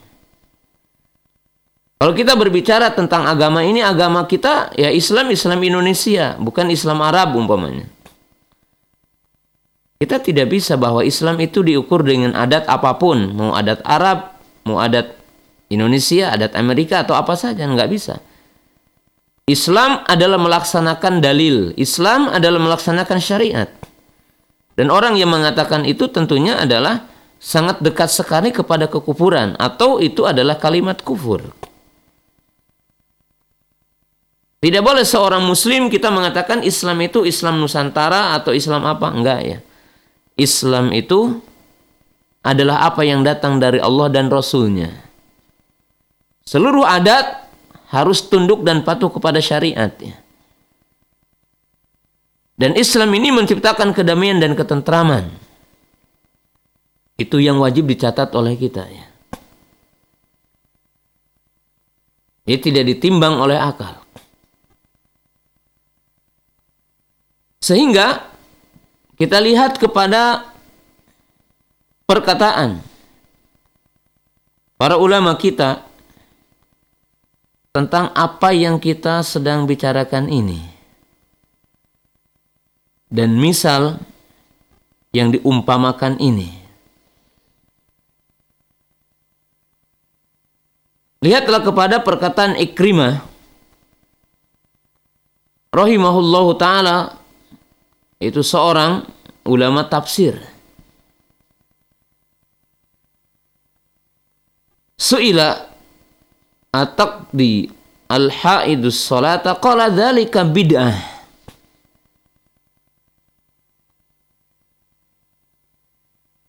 [2.03, 7.31] Kalau kita berbicara tentang agama ini, agama kita ya Islam, Islam Indonesia, bukan Islam Arab
[7.39, 7.87] umpamanya.
[10.03, 14.35] Kita tidak bisa bahwa Islam itu diukur dengan adat apa pun, mau adat Arab,
[14.67, 15.15] mau adat
[15.71, 18.19] Indonesia, adat Amerika atau apa saja, nggak bisa.
[19.47, 23.71] Islam adalah melaksanakan dalil, Islam adalah melaksanakan syariat.
[24.73, 27.05] Dan orang yang mengatakan itu tentunya adalah
[27.37, 31.43] sangat dekat sekali kepada kekufuran atau itu adalah kalimat kufur.
[34.63, 39.11] Tidak boleh seorang muslim kita mengatakan Islam itu Islam Nusantara atau Islam apa?
[39.11, 39.59] Enggak ya.
[40.39, 41.43] Islam itu
[42.39, 45.03] adalah apa yang datang dari Allah dan Rasulnya.
[46.47, 47.43] Seluruh adat
[47.91, 50.22] harus tunduk dan patuh kepada syariat ya.
[52.53, 55.25] Dan Islam ini menciptakan kedamaian dan ketentraman.
[57.17, 59.05] Itu yang wajib dicatat oleh kita ya.
[62.43, 64.03] Dia tidak ditimbang oleh akal.
[67.63, 68.27] Sehingga
[69.15, 70.51] kita lihat kepada
[72.03, 72.83] perkataan
[74.75, 75.87] para ulama kita
[77.71, 80.72] tentang apa yang kita sedang bicarakan ini
[83.13, 84.01] dan misal
[85.13, 86.49] yang diumpamakan ini.
[91.21, 93.21] Lihatlah kepada perkataan Ikrimah
[95.71, 97.15] rahimahullahu taala
[98.17, 99.05] itu seorang
[99.45, 100.35] ulama tafsir.
[104.97, 105.69] Suila
[106.73, 107.69] ataqdi
[108.09, 111.12] al-haidus salata qala dzalika bid'ah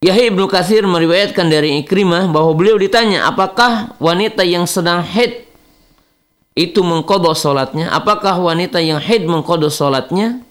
[0.05, 5.49] Yahya ibnu Kasir meriwayatkan dari Ikrimah bahwa beliau ditanya apakah wanita yang sedang haid
[6.53, 10.45] itu mengkodok sholatnya apakah wanita yang haid mengkodok sholatnya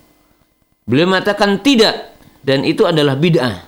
[0.90, 3.62] beliau mengatakan tidak dan itu adalah bid'ah.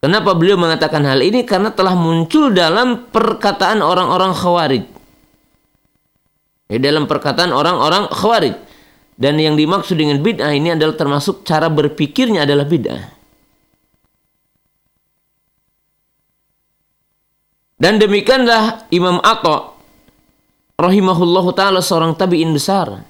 [0.00, 1.44] Kenapa beliau mengatakan hal ini?
[1.44, 4.84] Karena telah muncul dalam perkataan orang-orang khawarij.
[6.80, 8.56] Dalam perkataan orang-orang khawarij.
[9.20, 13.19] Dan yang dimaksud dengan bid'ah ini adalah termasuk cara berpikirnya adalah bid'ah
[17.80, 19.72] Dan demikianlah Imam Atta
[20.76, 23.00] rahimahullahu taala seorang tabi'in besar.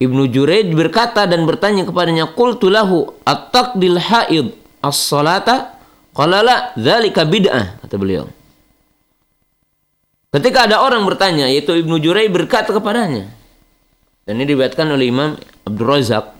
[0.00, 5.76] Ibnu Juraid berkata dan bertanya kepadanya, "Qultu lahu at-taqdil haid as-salata?"
[6.10, 8.26] Qala la, dzalika bid'ah, kata beliau.
[10.34, 13.30] Ketika ada orang bertanya, yaitu Ibnu Juraid berkata kepadanya,
[14.26, 15.30] dan ini diriwayatkan oleh Imam
[15.66, 16.34] Abdul Razak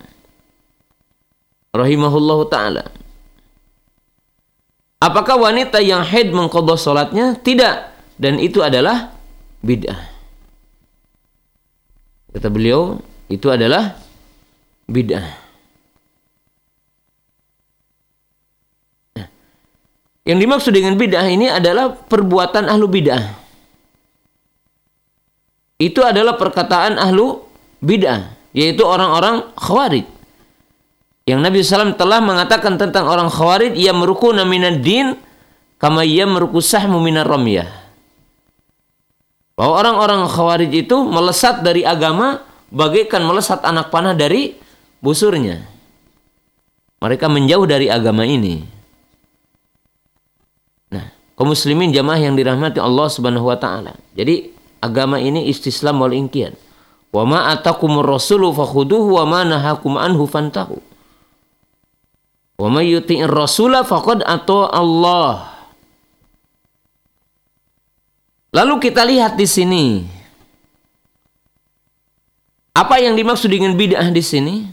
[1.74, 2.86] rahimahullahu taala.
[5.00, 7.32] Apakah wanita yang haid mengqadha salatnya?
[7.40, 7.88] Tidak.
[8.20, 9.16] Dan itu adalah
[9.64, 9.96] bid'ah.
[12.36, 13.00] Kata beliau,
[13.32, 13.96] itu adalah
[14.84, 15.40] bid'ah.
[20.28, 23.24] Yang dimaksud dengan bid'ah ini adalah perbuatan ahlu bid'ah.
[25.80, 27.40] Itu adalah perkataan ahlu
[27.80, 30.19] bid'ah, yaitu orang-orang khawarij.
[31.30, 35.14] Yang Nabi SAW telah mengatakan tentang orang khawarij, ia meruku minad din,
[35.78, 37.70] kama ia meruku sahmu minar ramyah.
[39.54, 42.42] Bahwa orang-orang khawarij itu melesat dari agama
[42.74, 44.58] bagaikan melesat anak panah dari
[44.98, 45.62] busurnya.
[46.98, 48.66] Mereka menjauh dari agama ini.
[50.90, 53.94] Nah, kaum muslimin jamaah yang dirahmati Allah Subhanahu wa taala.
[54.18, 54.50] Jadi
[54.82, 56.58] agama ini istislam wal inqiyad.
[57.14, 60.89] Wa ma atakumur rasulu fakhuduhu wa ma nahakum anhu fantahu.
[62.60, 65.48] Wa may yuti'ir rasula faqad ata Allah.
[68.52, 69.84] Lalu kita lihat di sini.
[72.76, 74.68] Apa yang dimaksud dengan bid'ah di sini?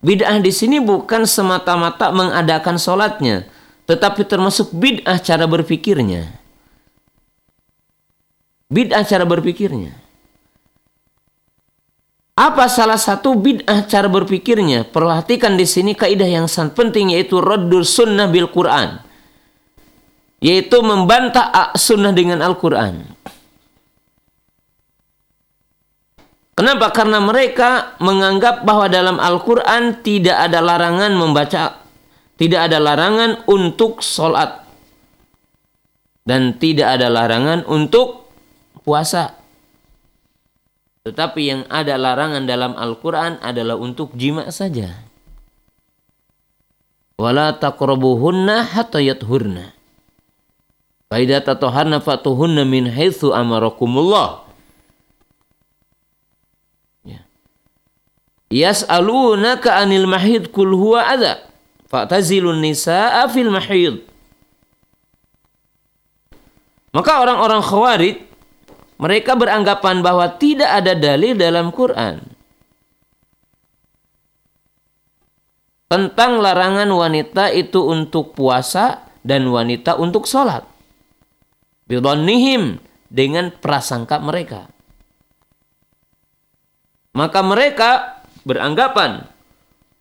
[0.00, 3.44] Bid'ah di sini bukan semata-mata mengadakan sholatnya,
[3.84, 6.32] tetapi termasuk bid'ah cara berpikirnya.
[8.72, 10.05] Bid'ah cara berpikirnya.
[12.36, 14.84] Apa salah satu bid'ah cara berpikirnya?
[14.84, 19.00] Perhatikan di sini kaidah yang sangat penting yaitu raddul sunnah bil Quran.
[20.44, 23.08] Yaitu membantah sunnah dengan Al-Quran.
[26.52, 26.92] Kenapa?
[26.92, 31.84] Karena mereka menganggap bahwa dalam Al-Quran tidak ada larangan membaca,
[32.36, 34.60] tidak ada larangan untuk sholat.
[36.20, 38.28] Dan tidak ada larangan untuk
[38.84, 39.45] puasa.
[41.06, 44.90] Tetapi yang ada larangan dalam Al-Quran adalah untuk jima saja.
[47.14, 49.70] Wala taqrabuhunna hatta yathurna.
[51.06, 54.42] Faidah tatoharna fatuhunna min haitsu amarakumullah.
[58.50, 61.46] Yas'alunaka anil mahid kul huwa adha.
[61.86, 64.02] Fa'tazilun nisa'a fil mahid.
[66.90, 68.25] Maka orang-orang khawarij
[68.96, 72.36] mereka beranggapan bahwa tidak ada dalil dalam Quran
[75.86, 80.66] tentang larangan wanita itu untuk puasa dan wanita untuk sholat.
[81.86, 84.66] Bidonnihim dengan prasangka mereka.
[87.14, 87.90] Maka mereka
[88.42, 89.24] beranggapan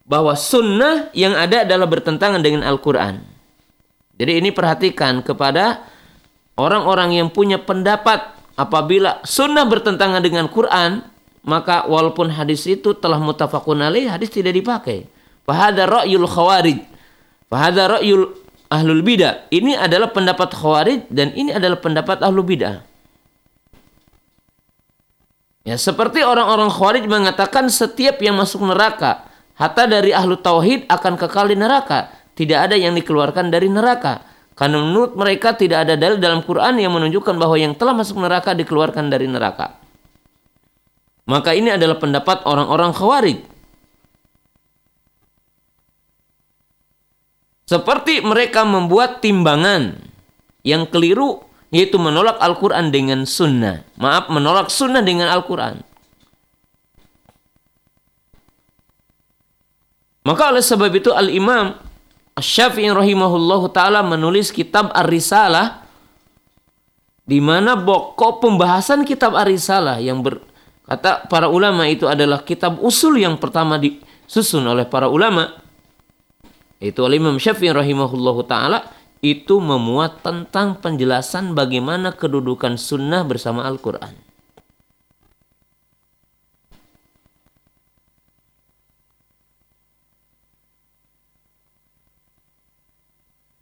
[0.06, 3.22] bahwa sunnah yang ada adalah bertentangan dengan Al-Quran.
[4.16, 5.86] Jadi ini perhatikan kepada
[6.58, 11.04] orang-orang yang punya pendapat apabila sunnah bertentangan dengan Quran,
[11.46, 15.06] maka walaupun hadis itu telah mutafakun alaih, hadis tidak dipakai.
[15.46, 16.82] Fahada ra'yul khawarij.
[17.48, 18.34] Fahada ra'yul
[18.74, 19.46] ahlul bidah.
[19.54, 22.82] Ini adalah pendapat khawarij dan ini adalah pendapat ahlul bidah.
[25.66, 29.26] Ya, seperti orang-orang Khawarij mengatakan setiap yang masuk neraka,
[29.58, 32.14] hatta dari ahlu tauhid akan kekal di neraka.
[32.38, 34.22] Tidak ada yang dikeluarkan dari neraka.
[34.56, 38.56] Karena menurut mereka tidak ada dalil dalam Quran yang menunjukkan bahwa yang telah masuk neraka
[38.56, 39.76] dikeluarkan dari neraka.
[41.28, 43.40] Maka ini adalah pendapat orang-orang Khawarij.
[47.66, 49.98] Seperti mereka membuat timbangan
[50.64, 53.84] yang keliru yaitu menolak Al-Quran dengan sunnah.
[54.00, 55.82] Maaf, menolak sunnah dengan Al-Quran.
[60.26, 61.78] Maka oleh sebab itu Al-Imam
[62.36, 65.88] Syafi'i rahimahullah ta'ala menulis kitab Ar-Risalah
[67.24, 70.44] di mana pokok pembahasan kitab Ar-Risalah yang ber,
[70.84, 75.48] kata para ulama itu adalah kitab usul yang pertama disusun oleh para ulama
[76.84, 78.80] itu Al-Imam Syafi'i rahimahullah ta'ala
[79.24, 84.25] itu memuat tentang penjelasan bagaimana kedudukan sunnah bersama Al-Quran.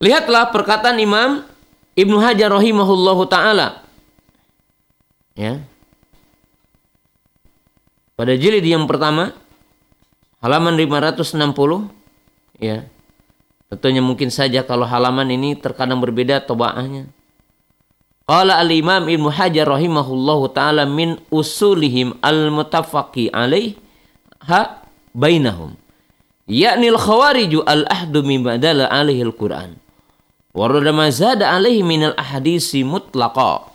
[0.04, 1.48] Lihatlah perkataan Imam
[1.96, 3.88] Ibnu Hajar rahimahullahu taala.
[5.40, 5.64] Ya.
[8.20, 9.32] Pada jilid yang pertama
[10.44, 11.90] halaman 560
[12.62, 12.86] ya
[13.74, 17.10] Tentunya mungkin saja kalau halaman ini terkadang berbeda tobaahnya.
[18.30, 23.74] Qala al-Imam Ibnu Hajar rahimahullahu taala min usulihim al-mutafaqi alaih
[24.46, 24.86] ha
[25.18, 25.74] bainahum.
[26.46, 29.83] Yakni al-khawariju al-ahdu min badala alaihi al-Qur'an.
[30.54, 33.74] Warada ma zada alaihi min al-ahadisi mutlaqa.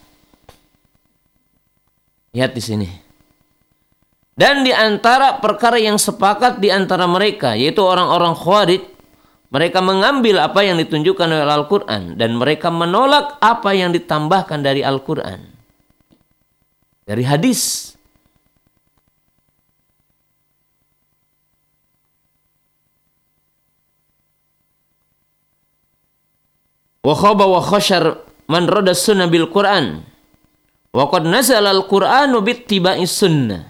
[2.31, 2.89] Lihat di sini.
[4.39, 8.87] Dan di antara perkara yang sepakat di antara mereka yaitu orang-orang khawarij
[9.51, 15.43] mereka mengambil apa yang ditunjukkan oleh Al-Quran dan mereka menolak apa yang ditambahkan dari Al-Quran.
[17.03, 17.93] Dari hadis.
[27.03, 30.03] Wa khaba wa khashar man rada sunnah bil Quran.
[30.95, 33.69] Wa qad nazala al-Qur'anu bittiba'i sunnah.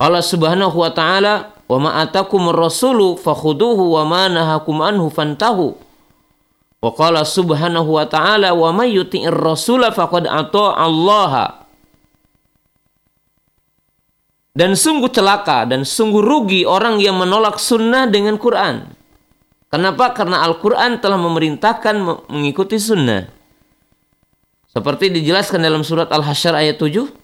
[0.00, 5.78] Allah subhanahu wa ta'ala Wa ma atakumur rasulu fakhuduhu wa ma nahakum anhu fantahu.
[6.82, 11.62] Wa qala subhanahu wa ta'ala wa may yuti'ir rasula faqad Allah.
[14.50, 18.90] Dan sungguh celaka dan sungguh rugi orang yang menolak sunnah dengan Quran.
[19.70, 20.10] Kenapa?
[20.10, 23.30] Karena Al-Quran telah memerintahkan mengikuti sunnah.
[24.66, 27.20] Seperti dijelaskan dalam surat Al-Hasyr ayat 7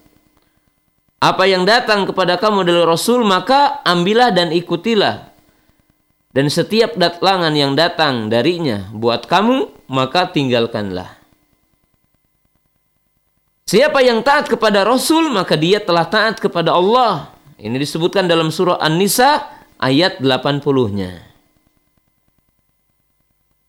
[1.16, 5.34] apa yang datang kepada kamu dari Rasul maka ambillah dan ikutilah.
[6.30, 11.16] Dan setiap datlangan yang datang darinya buat kamu maka tinggalkanlah.
[13.66, 17.34] Siapa yang taat kepada Rasul maka dia telah taat kepada Allah.
[17.58, 19.42] Ini disebutkan dalam surah An-Nisa
[19.80, 21.35] ayat 80-nya.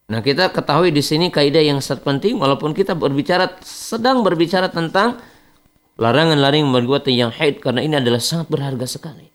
[0.07, 5.19] Nah, kita ketahui di sini kaidah yang sangat penting walaupun kita berbicara sedang berbicara tentang
[5.99, 9.27] larangan-larangan perbuatan yang haid karena ini adalah sangat berharga sekali.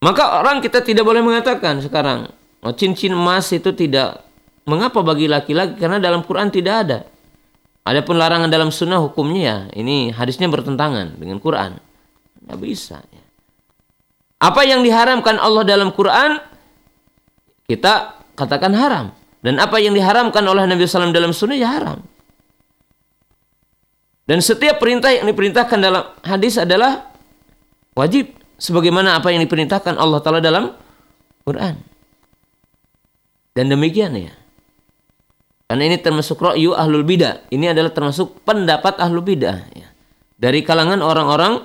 [0.00, 2.32] Maka orang kita tidak boleh mengatakan sekarang
[2.64, 4.24] oh, cincin emas itu tidak
[4.64, 6.98] mengapa bagi laki-laki karena dalam Quran tidak ada.
[7.84, 11.76] Adapun larangan dalam sunnah hukumnya ya ini hadisnya bertentangan dengan Quran.
[12.40, 13.04] Tidak bisa.
[13.04, 13.24] Ya.
[14.40, 16.53] Apa yang diharamkan Allah dalam Quran
[17.64, 19.06] kita katakan haram
[19.44, 22.00] dan apa yang diharamkan oleh Nabi SAW dalam sunnah ya haram.
[24.24, 27.12] Dan setiap perintah yang diperintahkan dalam hadis adalah
[27.92, 30.72] wajib sebagaimana apa yang diperintahkan Allah Taala dalam
[31.44, 31.76] Quran.
[33.52, 34.32] Dan demikian ya.
[35.68, 37.52] Karena ini termasuk ra'yu ahlul bidah.
[37.52, 39.88] Ini adalah termasuk pendapat ahlul bidah ya.
[40.40, 41.60] Dari kalangan orang-orang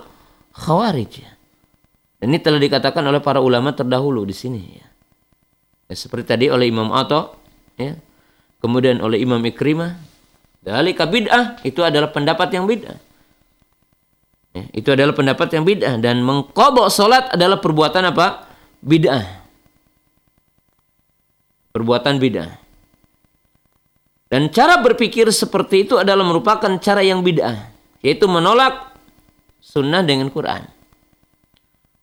[0.52, 1.32] khawarij ya.
[2.20, 4.89] Ini telah dikatakan oleh para ulama terdahulu di sini ya.
[5.90, 7.34] Ya seperti tadi oleh Imam Atta
[7.76, 7.98] ya.
[8.60, 10.10] Kemudian oleh Imam Ikrimah
[10.60, 13.00] Dalika bid'ah itu adalah pendapat yang bid'ah.
[14.50, 18.44] Ya, itu adalah pendapat yang bid'ah dan mengkobok solat adalah perbuatan apa?
[18.84, 19.24] Bid'ah.
[21.72, 22.52] Perbuatan bid'ah.
[24.30, 27.72] Dan cara berpikir seperti itu adalah merupakan cara yang bid'ah,
[28.04, 28.94] yaitu menolak
[29.64, 30.68] sunnah dengan Quran.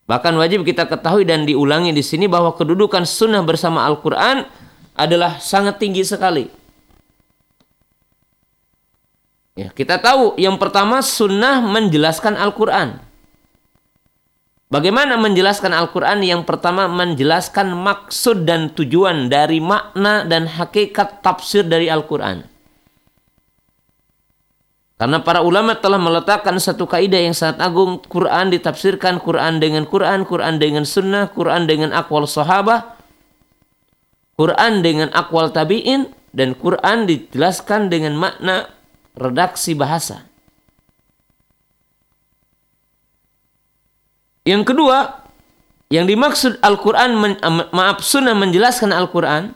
[0.07, 4.47] Bahkan wajib kita ketahui dan diulangi di sini bahwa kedudukan sunnah bersama Al-Quran
[4.95, 6.47] adalah sangat tinggi sekali.
[9.59, 13.03] Ya, kita tahu yang pertama sunnah menjelaskan Al-Quran.
[14.71, 16.23] Bagaimana menjelaskan Al-Quran?
[16.23, 22.56] Yang pertama menjelaskan maksud dan tujuan dari makna dan hakikat tafsir dari Al-Quran.
[24.97, 28.01] Karena para ulama telah meletakkan satu kaidah yang sangat agung.
[28.01, 32.97] Quran ditafsirkan Quran dengan Quran, Quran dengan sunnah, Quran dengan akwal sahabah,
[34.33, 38.73] Quran dengan akwal tabi'in, dan Quran dijelaskan dengan makna
[39.13, 40.25] redaksi bahasa.
[44.49, 45.29] Yang kedua,
[45.93, 47.37] yang dimaksud Al-Quran,
[47.69, 49.53] maaf sunnah menjelaskan Al-Quran,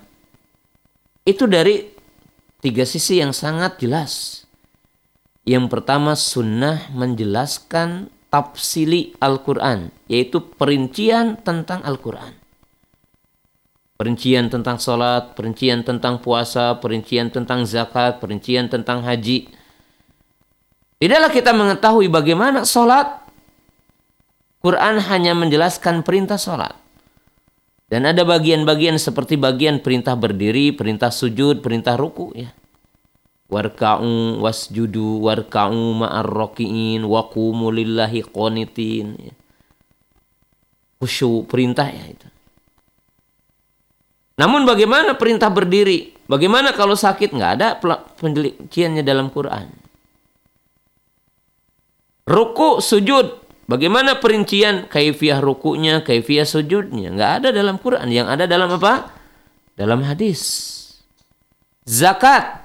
[1.25, 1.89] itu dari
[2.61, 4.40] tiga sisi yang sangat jelas.
[5.41, 12.37] Yang pertama sunnah menjelaskan tafsili Al-Quran, yaitu perincian tentang Al-Quran.
[13.97, 19.49] Perincian tentang sholat, perincian tentang puasa, perincian tentang zakat, perincian tentang haji.
[20.97, 23.21] Tidaklah kita mengetahui bagaimana sholat.
[24.61, 26.77] Quran hanya menjelaskan perintah sholat.
[27.89, 32.53] Dan ada bagian-bagian seperti bagian perintah berdiri, perintah sujud, perintah ruku ya.
[33.51, 39.19] Warka'u wasjudu warka'u ma'ar roki'in waqumu lillahi qonitin.
[39.19, 39.35] Ya.
[41.03, 42.27] Khusyuk perintah ya itu.
[44.39, 46.15] Namun bagaimana perintah berdiri?
[46.31, 47.35] Bagaimana kalau sakit?
[47.35, 47.67] Nggak ada
[48.17, 49.67] penjelasannya dalam Quran.
[52.23, 53.43] Ruku, sujud.
[53.67, 57.11] Bagaimana perincian kaifiah rukunya, kaifiah sujudnya?
[57.11, 58.07] Nggak ada dalam Quran.
[58.07, 59.11] Yang ada dalam apa?
[59.75, 60.41] Dalam hadis.
[61.83, 62.60] Zakat.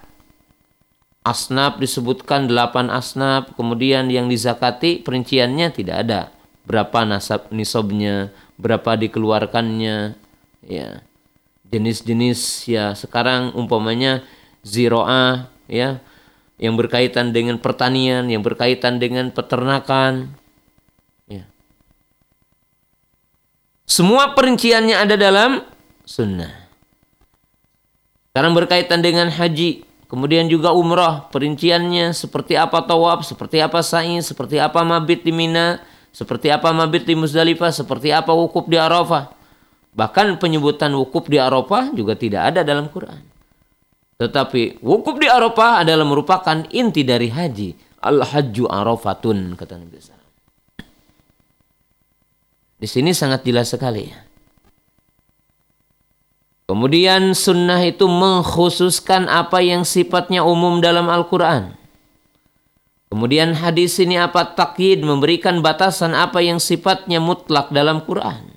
[1.27, 6.20] Asnaf disebutkan delapan asnaf, kemudian yang dizakati perinciannya tidak ada.
[6.62, 10.14] Berapa nasab nisobnya, berapa dikeluarkannya,
[10.62, 11.03] ya.
[11.66, 14.22] Jenis-jenis ya sekarang umpamanya
[14.62, 15.99] ziroah ya
[16.62, 20.31] yang berkaitan dengan pertanian, yang berkaitan dengan peternakan.
[21.27, 21.45] Ya.
[23.85, 25.66] Semua perinciannya ada dalam
[26.07, 26.66] sunnah.
[28.31, 34.62] Sekarang berkaitan dengan haji, Kemudian juga umrah, perinciannya seperti apa tawaf, seperti apa sa'i, seperti
[34.62, 35.82] apa mabit di Mina,
[36.14, 39.34] seperti apa mabit di Muzdalifah, seperti apa wukuf di Arafah.
[39.96, 43.18] Bahkan penyebutan wukuf di Arafah juga tidak ada dalam Quran.
[44.16, 47.84] Tetapi wukuf di Arafah adalah merupakan inti dari haji.
[48.07, 50.14] Al-hajju arafatun, kata Nabi SAW.
[52.76, 54.26] Di sini sangat jelas sekali ya.
[56.67, 61.79] Kemudian sunnah itu mengkhususkan apa yang sifatnya umum dalam Al-Quran.
[63.07, 68.51] Kemudian hadis ini apa takyid memberikan batasan apa yang sifatnya mutlak dalam Quran.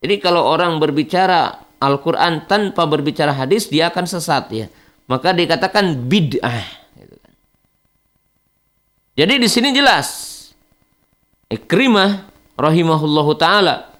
[0.00, 4.66] Jadi kalau orang berbicara Al-Quran tanpa berbicara hadis dia akan sesat ya.
[5.04, 6.64] Maka dikatakan bid'ah.
[9.16, 10.32] Jadi di sini jelas.
[11.52, 12.24] Ikrimah
[12.56, 13.95] rahimahullahu taala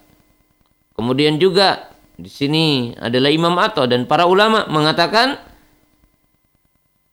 [0.97, 5.36] Kemudian juga di sini adalah Imam Ato dan para ulama mengatakan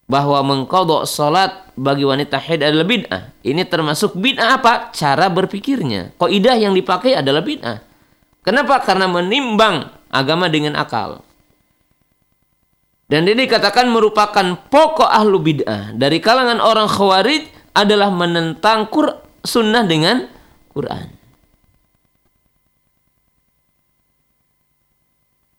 [0.07, 3.23] bahwa mengkodok salat bagi wanita haid adalah bid'ah.
[3.43, 4.95] Ini termasuk bid'ah apa?
[4.95, 6.15] Cara berpikirnya.
[6.15, 7.83] Kaidah yang dipakai adalah bid'ah.
[8.43, 8.79] Kenapa?
[8.83, 11.23] Karena menimbang agama dengan akal.
[13.07, 15.91] Dan ini dikatakan merupakan pokok ahlu bid'ah.
[15.95, 18.87] Dari kalangan orang khawarij adalah menentang
[19.43, 20.29] sunnah dengan
[20.71, 21.22] Quran.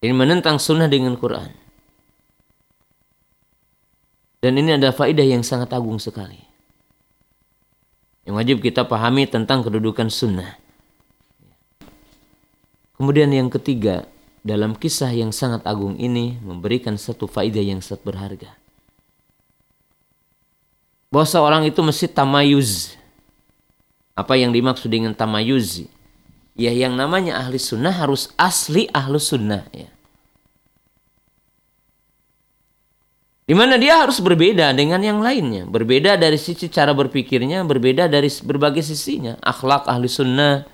[0.04, 1.48] Ini menentang sunnah dengan Quran.
[4.44, 6.36] Dan ini ada faedah yang sangat agung sekali.
[8.28, 10.60] Yang wajib kita pahami tentang kedudukan sunnah.
[13.00, 14.04] Kemudian yang ketiga,
[14.44, 18.52] dalam kisah yang sangat agung ini memberikan satu faedah yang sangat berharga.
[21.08, 23.00] Bahwa seorang itu mesti tamayuz.
[24.12, 25.88] Apa yang dimaksud dengan tamayuz?
[26.52, 29.93] Ya yang namanya ahli sunnah harus asli ahli sunnah ya.
[33.44, 35.68] Di mana dia harus berbeda dengan yang lainnya.
[35.68, 39.36] Berbeda dari sisi cara berpikirnya, berbeda dari berbagai sisinya.
[39.44, 40.64] Akhlak ahli sunnah,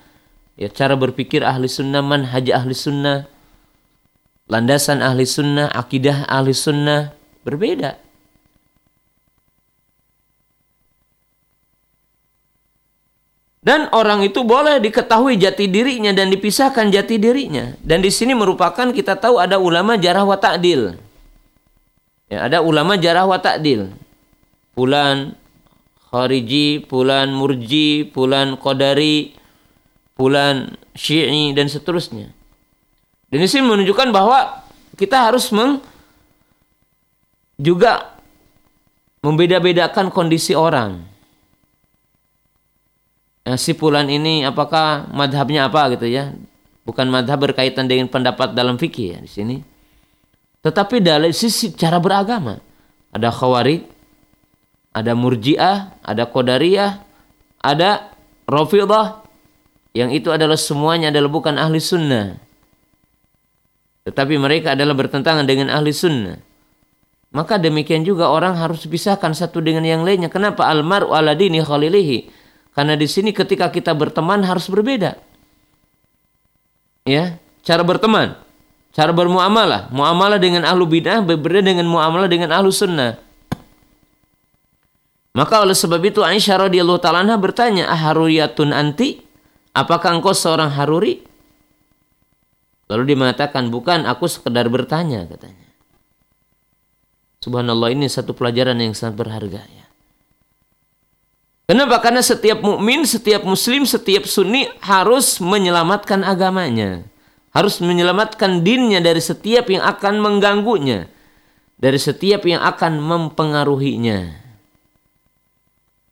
[0.54, 3.26] ya cara berpikir ahli sunnah, manhaj ahli sunnah,
[4.46, 7.10] landasan ahli sunnah, akidah ahli sunnah,
[7.42, 7.98] berbeda.
[13.60, 17.74] Dan orang itu boleh diketahui jati dirinya dan dipisahkan jati dirinya.
[17.82, 21.09] Dan di sini merupakan kita tahu ada ulama jarah wa ta'dil.
[22.30, 23.90] Ya, ada ulama jarah wa ta'dil.
[24.78, 25.34] Pulan
[26.14, 29.34] khariji, pulan murji, pulan qadari,
[30.14, 32.30] pulan syi'i dan seterusnya.
[33.34, 34.62] Dan ini menunjukkan bahwa
[34.94, 35.82] kita harus meng,
[37.58, 38.14] juga
[39.26, 41.02] membeda-bedakan kondisi orang.
[43.42, 46.30] Ya, si pulan ini apakah madhabnya apa gitu ya?
[46.86, 49.56] Bukan madhab berkaitan dengan pendapat dalam fikih ya di sini
[50.60, 52.60] tetapi dari sisi cara beragama.
[53.10, 53.88] Ada khawarij,
[54.92, 57.00] ada murjiah, ada qadariyah,
[57.64, 58.12] ada
[58.44, 59.24] rafidah.
[59.90, 62.38] Yang itu adalah semuanya adalah bukan ahli sunnah.
[64.06, 66.38] Tetapi mereka adalah bertentangan dengan ahli sunnah.
[67.30, 70.30] Maka demikian juga orang harus pisahkan satu dengan yang lainnya.
[70.30, 70.66] Kenapa?
[70.66, 72.30] Almaru ala dini khalilihi.
[72.74, 75.18] Karena di sini ketika kita berteman harus berbeda.
[77.06, 78.49] Ya, cara berteman.
[78.90, 83.22] Cara bermuamalah, muamalah dengan ahlu bid'ah berbeda dengan muamalah dengan ahlu sunnah.
[85.30, 89.22] Maka oleh sebab itu Aisyah radhiyallahu taala bertanya, "Aharuriyatun anti?
[89.78, 91.22] Apakah engkau seorang haruri?"
[92.90, 95.70] Lalu dia mengatakan, "Bukan, aku sekedar bertanya," katanya.
[97.46, 99.86] Subhanallah ini satu pelajaran yang sangat berharga ya.
[101.70, 102.02] Kenapa?
[102.02, 107.09] Karena setiap mukmin, setiap muslim, setiap sunni harus menyelamatkan agamanya
[107.50, 111.10] harus menyelamatkan dinnya dari setiap yang akan mengganggunya,
[111.78, 114.18] dari setiap yang akan mempengaruhinya.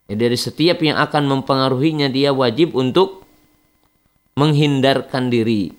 [0.08, 3.28] Ya, dari setiap yang akan mempengaruhinya dia wajib untuk
[4.40, 5.74] menghindarkan diri.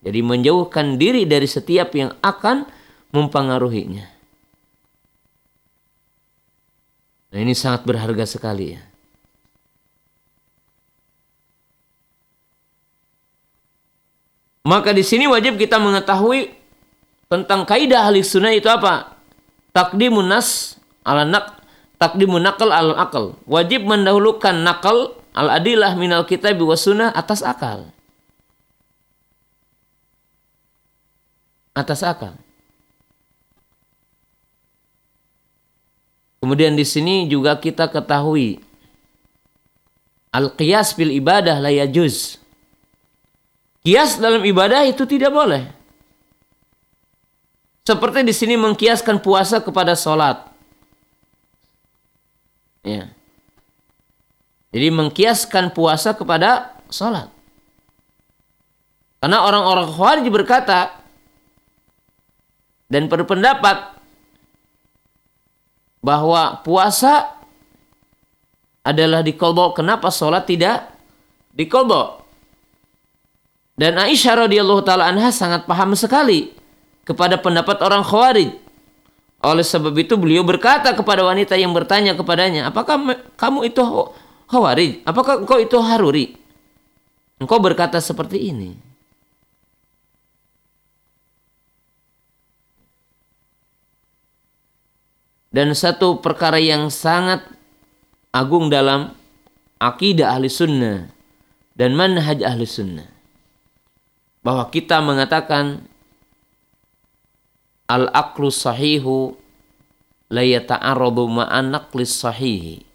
[0.00, 2.68] Jadi menjauhkan diri dari setiap yang akan
[3.12, 4.06] mempengaruhinya.
[7.30, 8.89] Nah ini sangat berharga sekali ya.
[14.60, 16.52] Maka di sini wajib kita mengetahui
[17.32, 19.16] tentang kaidah ahli sunnah itu apa?
[19.70, 21.62] takdimun nas ala nak
[21.96, 23.38] takdimun nakal al akal.
[23.46, 27.88] Wajib mendahulukan nakal al adilah minal kitab wa sunnah atas akal.
[31.72, 32.34] Atas akal.
[36.40, 38.64] Kemudian di sini juga kita ketahui
[40.32, 42.39] al-qiyas bil ibadah la yajuz.
[43.80, 45.64] Kias dalam ibadah itu tidak boleh.
[47.80, 50.46] Seperti di sini mengkiaskan puasa kepada sholat.
[52.84, 53.08] Ya.
[54.70, 57.32] Jadi mengkiaskan puasa kepada sholat.
[59.20, 60.96] Karena orang-orang Khawarij berkata
[62.88, 63.96] dan berpendapat
[66.04, 67.36] bahwa puasa
[68.84, 69.72] adalah dikolbo.
[69.76, 70.88] Kenapa sholat tidak
[71.52, 72.19] dikolbo?
[73.80, 76.52] Dan Aisyah radhiyallahu taala anha sangat paham sekali
[77.08, 78.52] kepada pendapat orang Khawarij.
[79.40, 83.00] Oleh sebab itu beliau berkata kepada wanita yang bertanya kepadanya, apakah
[83.40, 83.80] kamu itu
[84.52, 85.00] khawarij?
[85.08, 86.36] Apakah engkau itu haruri?
[87.40, 88.76] Engkau berkata seperti ini.
[95.48, 97.42] Dan satu perkara yang sangat
[98.30, 99.16] agung dalam
[99.82, 101.10] akidah ahli sunnah
[101.74, 103.09] dan manhaj ahli sunnah.
[104.40, 105.84] Bahwa kita mengatakan
[107.90, 109.36] al-aqlu sahihu
[110.30, 111.26] la yata'arradu
[112.06, 112.86] sahihi.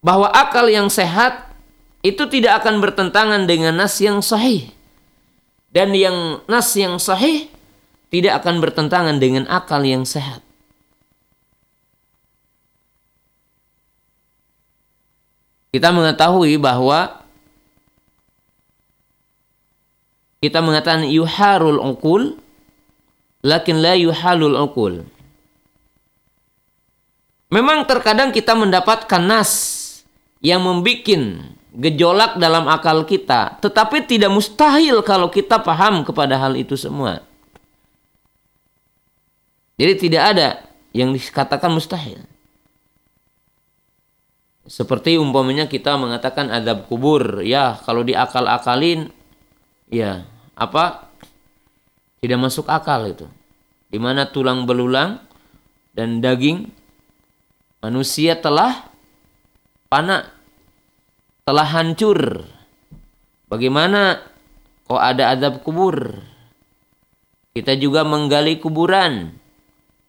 [0.00, 1.52] Bahwa akal yang sehat
[2.00, 4.72] itu tidak akan bertentangan dengan nas yang sahih.
[5.70, 7.46] Dan yang nas yang sahih
[8.10, 10.42] tidak akan bertentangan dengan akal yang sehat.
[15.70, 17.22] Kita mengetahui bahwa
[20.40, 22.40] kita mengatakan yuharul uqul
[23.44, 25.04] lakin la yuhalul uqul.
[27.52, 29.52] Memang terkadang kita mendapatkan nas
[30.40, 31.44] yang membuat
[31.76, 37.20] gejolak dalam akal kita, tetapi tidak mustahil kalau kita paham kepada hal itu semua.
[39.76, 40.48] Jadi tidak ada
[40.92, 42.20] yang dikatakan mustahil.
[44.70, 49.10] Seperti umpamanya kita mengatakan adab kubur, ya kalau diakal-akalin
[49.90, 50.24] ya
[50.54, 51.10] apa?
[52.22, 53.26] Tidak masuk akal itu.
[53.90, 55.18] Di mana tulang belulang
[55.92, 56.70] dan daging
[57.82, 58.86] manusia telah
[59.90, 60.30] panak
[61.42, 62.46] telah hancur.
[63.50, 64.22] Bagaimana
[64.86, 66.22] kok ada adab kubur?
[67.50, 69.34] Kita juga menggali kuburan.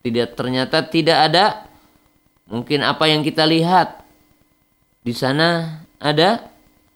[0.06, 1.46] Tidak ternyata tidak ada.
[2.46, 4.04] Mungkin apa yang kita lihat
[5.02, 6.52] di sana ada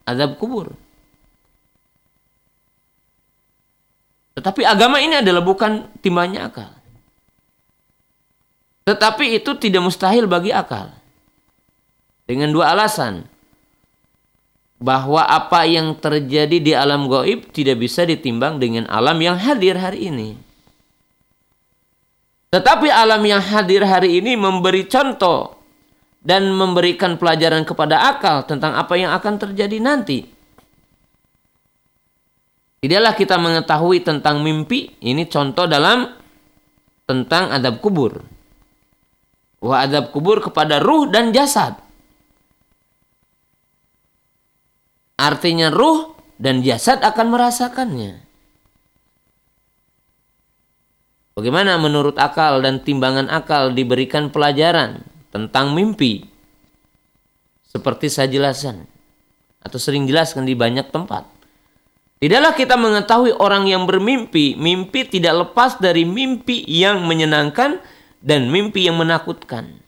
[0.05, 0.84] azab kubur
[4.35, 6.67] Tetapi agama ini adalah bukan timbanya akal.
[8.83, 10.91] Tetapi itu tidak mustahil bagi akal.
[12.27, 13.23] Dengan dua alasan.
[14.75, 20.11] Bahwa apa yang terjadi di alam goib tidak bisa ditimbang dengan alam yang hadir hari
[20.11, 20.35] ini.
[22.51, 25.55] Tetapi alam yang hadir hari ini memberi contoh
[26.19, 30.34] dan memberikan pelajaran kepada akal tentang apa yang akan terjadi nanti.
[32.85, 36.05] Tidaklah kita mengetahui tentang mimpi, ini contoh dalam
[37.09, 38.21] tentang adab kubur.
[39.57, 41.81] Wah adab kubur kepada ruh dan jasad.
[45.17, 48.21] Artinya ruh dan jasad akan merasakannya.
[51.33, 55.01] Bagaimana menurut akal dan timbangan akal diberikan pelajaran
[55.33, 56.21] tentang mimpi?
[57.65, 58.85] Seperti saya jelaskan
[59.65, 61.34] atau sering jelaskan di banyak tempat.
[62.15, 67.83] Tidaklah kita mengetahui orang yang bermimpi, mimpi tidak lepas dari mimpi yang menyenangkan
[68.23, 69.83] dan mimpi yang menakutkan.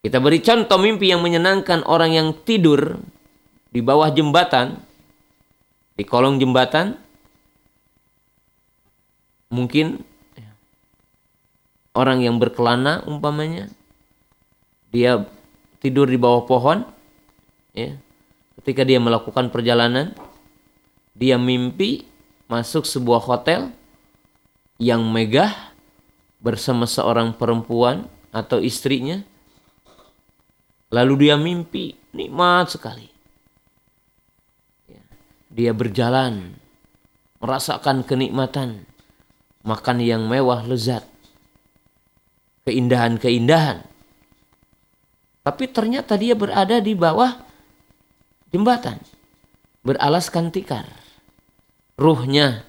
[0.00, 3.00] Kita beri contoh mimpi yang menyenangkan orang yang tidur
[3.72, 4.80] di bawah jembatan,
[5.96, 6.96] di kolong jembatan,
[9.52, 10.00] mungkin
[11.94, 13.70] orang yang berkelana umpamanya,
[14.90, 15.22] dia
[15.78, 16.82] tidur di bawah pohon,
[17.72, 17.94] ya,
[18.60, 20.12] ketika dia melakukan perjalanan,
[21.14, 22.04] dia mimpi
[22.50, 23.70] masuk sebuah hotel
[24.82, 25.72] yang megah
[26.42, 29.22] bersama seorang perempuan atau istrinya.
[30.90, 33.08] Lalu dia mimpi nikmat sekali.
[34.90, 35.02] Ya,
[35.50, 36.58] dia berjalan
[37.38, 38.88] merasakan kenikmatan
[39.64, 41.04] makan yang mewah lezat
[42.64, 43.84] keindahan-keindahan
[45.44, 47.36] tapi ternyata dia berada di bawah
[48.48, 48.96] jembatan
[49.84, 50.88] beralaskan tikar
[51.94, 52.66] ruhnya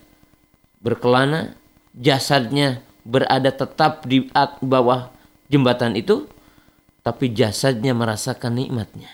[0.82, 1.58] berkelana
[1.98, 4.30] jasadnya berada tetap di
[4.62, 5.14] bawah
[5.50, 6.26] jembatan itu,
[7.06, 9.10] tapi jasadnya merasakan nikmatnya.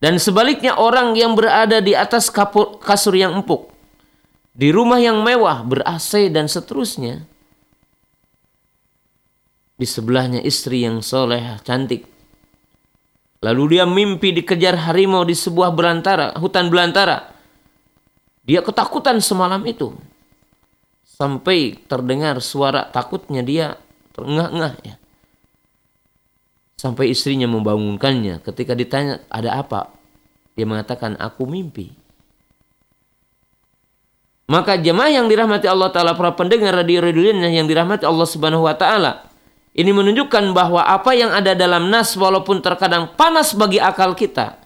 [0.00, 2.32] Dan sebaliknya orang yang berada di atas
[2.80, 3.68] kasur yang empuk,
[4.56, 7.28] di rumah yang mewah, ber-AC dan seterusnya,
[9.76, 12.08] di sebelahnya istri yang soleh, cantik.
[13.44, 17.39] Lalu dia mimpi dikejar harimau di sebuah belantara, hutan belantara.
[18.44, 19.96] Dia ketakutan semalam itu.
[21.04, 23.76] Sampai terdengar suara takutnya dia
[24.16, 24.94] terengah-engah ya.
[26.80, 28.40] Sampai istrinya membangunkannya.
[28.40, 29.92] Ketika ditanya ada apa?
[30.56, 31.92] Dia mengatakan aku mimpi.
[34.50, 38.74] Maka jemaah yang dirahmati Allah Ta'ala para pendengar radio radio yang dirahmati Allah Subhanahu Wa
[38.74, 39.30] Ta'ala.
[39.70, 44.59] Ini menunjukkan bahwa apa yang ada dalam nas walaupun terkadang panas bagi akal kita.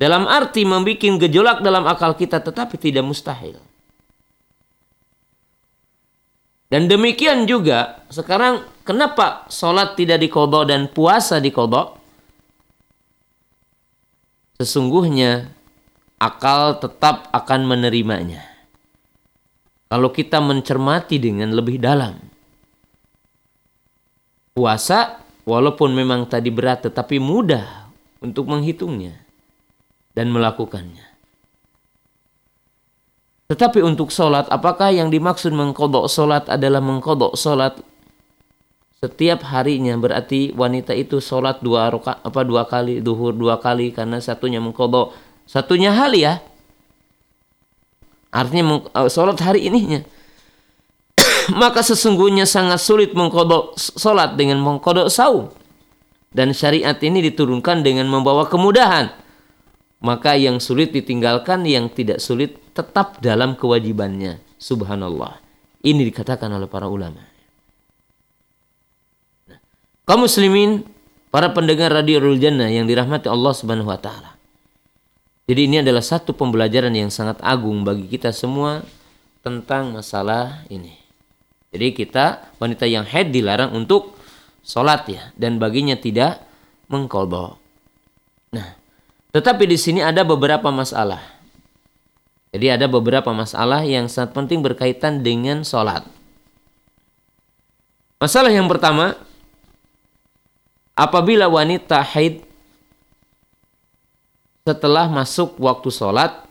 [0.00, 3.60] Dalam arti membuat gejolak dalam akal kita tetapi tidak mustahil.
[6.72, 12.00] Dan demikian juga sekarang kenapa sholat tidak dikodok dan puasa dikodok?
[14.56, 15.52] Sesungguhnya
[16.16, 18.40] akal tetap akan menerimanya.
[19.92, 22.16] Kalau kita mencermati dengan lebih dalam.
[24.56, 27.92] Puasa walaupun memang tadi berat tetapi mudah
[28.24, 29.29] untuk menghitungnya
[30.14, 31.10] dan melakukannya.
[33.50, 37.82] Tetapi untuk sholat, apakah yang dimaksud mengkodok sholat adalah mengkodok sholat
[39.02, 39.98] setiap harinya?
[39.98, 45.18] Berarti wanita itu sholat dua roka, apa dua kali, duhur dua kali karena satunya mengkodok,
[45.50, 46.38] satunya hal ya.
[48.30, 50.06] Artinya eh, sholat hari ininya.
[51.60, 55.50] Maka sesungguhnya sangat sulit mengkodok sholat dengan mengkodok saum.
[56.30, 59.10] Dan syariat ini diturunkan dengan membawa kemudahan
[60.00, 64.40] maka yang sulit ditinggalkan yang tidak sulit tetap dalam kewajibannya.
[64.60, 65.40] Subhanallah.
[65.80, 67.24] Ini dikatakan oleh para ulama.
[69.48, 69.60] Nah,
[70.04, 70.84] kaum muslimin
[71.32, 74.36] para pendengar radio Rul Jannah yang dirahmati Allah subhanahu wa ta'ala.
[75.48, 78.84] Jadi ini adalah satu pembelajaran yang sangat agung bagi kita semua
[79.40, 80.94] tentang masalah ini.
[81.72, 84.20] Jadi kita wanita yang head dilarang untuk
[84.64, 86.44] sholat ya dan baginya tidak
[86.92, 87.56] mengkodok
[88.50, 88.76] nah
[89.30, 91.22] tetapi di sini ada beberapa masalah.
[92.50, 96.02] Jadi ada beberapa masalah yang sangat penting berkaitan dengan sholat.
[98.18, 99.14] Masalah yang pertama,
[100.98, 102.42] apabila wanita haid
[104.66, 106.44] setelah masuk waktu sholat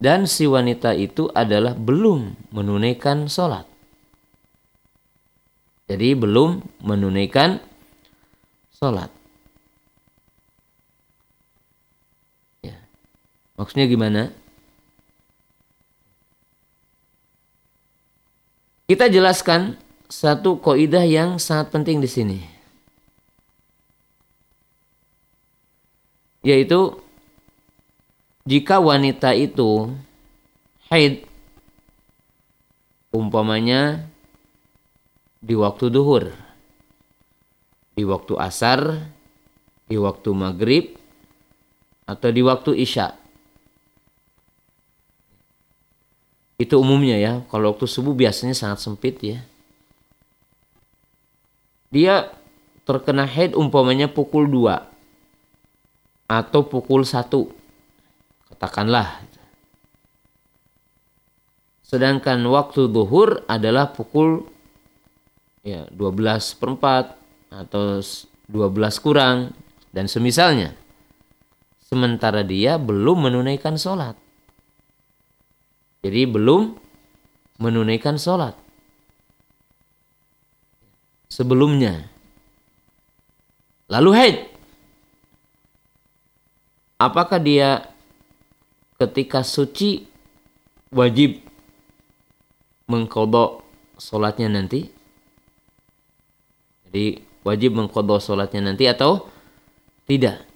[0.00, 3.68] dan si wanita itu adalah belum menunaikan sholat.
[5.84, 7.60] Jadi belum menunaikan
[8.72, 9.19] sholat.
[13.60, 14.22] Maksudnya gimana?
[18.88, 19.76] Kita jelaskan
[20.08, 22.40] satu koidah yang sangat penting di sini.
[26.40, 26.96] Yaitu
[28.48, 29.92] jika wanita itu
[30.88, 31.28] haid
[33.12, 34.08] umpamanya
[35.44, 36.32] di waktu duhur,
[37.92, 39.04] di waktu asar,
[39.84, 40.96] di waktu maghrib,
[42.08, 43.20] atau di waktu isya.
[46.60, 47.32] Itu umumnya ya.
[47.48, 49.40] Kalau waktu subuh biasanya sangat sempit ya.
[51.88, 52.28] Dia
[52.84, 57.32] terkena head umpamanya pukul 2 atau pukul 1.
[58.52, 59.24] Katakanlah.
[61.80, 64.44] Sedangkan waktu duhur adalah pukul
[65.64, 67.98] ya 12 per 4 atau
[68.52, 69.56] 12 kurang
[69.96, 70.76] dan semisalnya.
[71.82, 74.29] Sementara dia belum menunaikan sholat.
[76.00, 76.76] Jadi belum
[77.60, 78.56] menunaikan sholat.
[81.28, 82.08] Sebelumnya.
[83.92, 84.36] Lalu haid.
[87.00, 87.88] Apakah dia
[89.00, 90.04] ketika suci
[90.92, 91.40] wajib
[92.88, 93.64] mengkodok
[93.96, 94.88] sholatnya nanti?
[96.88, 99.28] Jadi wajib mengkodok sholatnya nanti atau
[100.04, 100.49] tidak?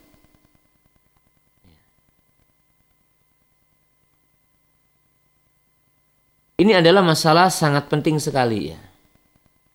[6.54, 8.80] Ini adalah masalah sangat penting sekali ya.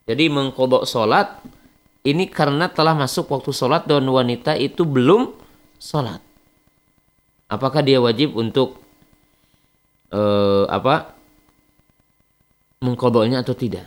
[0.07, 1.43] Jadi mengkodok sholat
[2.07, 5.35] ini karena telah masuk waktu sholat dan wanita itu belum
[5.75, 6.23] sholat.
[7.51, 8.79] Apakah dia wajib untuk
[10.09, 11.11] eh, apa
[12.79, 13.83] mengkodoknya atau tidak?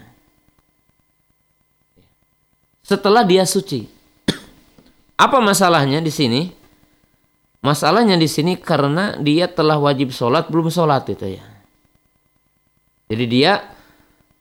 [2.84, 3.88] Setelah dia suci,
[5.24, 6.43] apa masalahnya di sini?
[7.62, 11.51] Masalahnya di sini karena dia telah wajib sholat belum sholat itu ya.
[13.12, 13.60] Jadi dia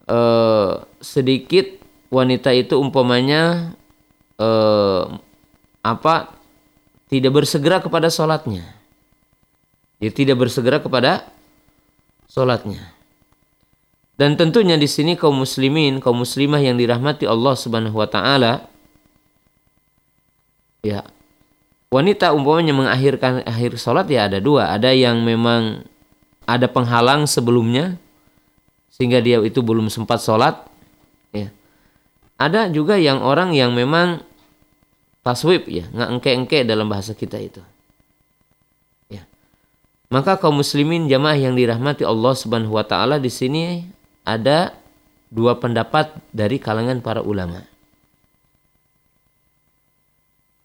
[0.08, 0.72] eh,
[1.04, 1.76] sedikit
[2.08, 3.76] wanita itu umpamanya
[4.40, 5.04] eh,
[5.84, 6.32] apa
[7.12, 8.64] tidak bersegera kepada sholatnya.
[10.00, 11.28] Dia tidak bersegera kepada
[12.32, 12.80] sholatnya.
[14.16, 18.72] Dan tentunya di sini kaum muslimin, kaum muslimah yang dirahmati Allah Subhanahu wa taala
[20.82, 21.06] ya
[21.94, 25.86] wanita umpamanya mengakhirkan akhir sholat ya ada dua ada yang memang
[26.42, 28.01] ada penghalang sebelumnya
[28.92, 30.68] sehingga dia itu belum sempat sholat.
[31.32, 31.48] Ya.
[32.36, 34.20] Ada juga yang orang yang memang
[35.24, 37.64] taswib ya nggak engke-engke dalam bahasa kita itu.
[39.08, 39.24] Ya.
[40.12, 43.88] Maka kaum muslimin jamaah yang dirahmati Allah subhanahu wa taala di sini
[44.28, 44.76] ada
[45.32, 47.64] dua pendapat dari kalangan para ulama.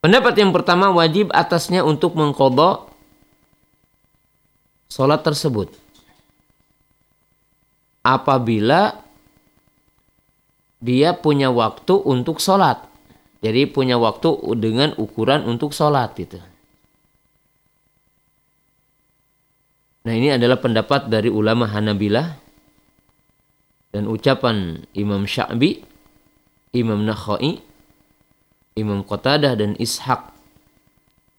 [0.03, 2.91] Pendapat yang pertama wajib atasnya untuk mengkodok
[4.91, 5.86] sholat tersebut.
[8.07, 9.03] Apabila
[10.79, 12.85] dia punya waktu untuk sholat.
[13.43, 16.39] Jadi punya waktu dengan ukuran untuk sholat gitu.
[20.07, 22.39] Nah ini adalah pendapat dari ulama Hanabilah
[23.91, 25.83] dan ucapan Imam Sya'bi,
[26.71, 27.59] Imam Nakhai,
[28.79, 30.31] Imam Qatadah dan Ishaq.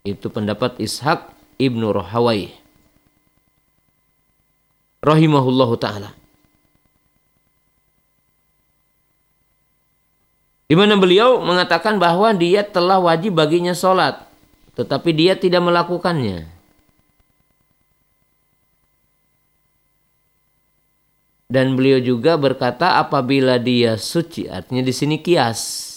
[0.05, 2.53] Itu pendapat Ishaq Ibnu Rohawai.
[5.01, 6.18] Rahimahullahu ta'ala.
[10.69, 14.29] Di mana beliau mengatakan bahwa dia telah wajib baginya sholat.
[14.77, 16.45] Tetapi dia tidak melakukannya.
[21.49, 25.89] Dan beliau juga berkata apabila dia suci, artinya di sini kias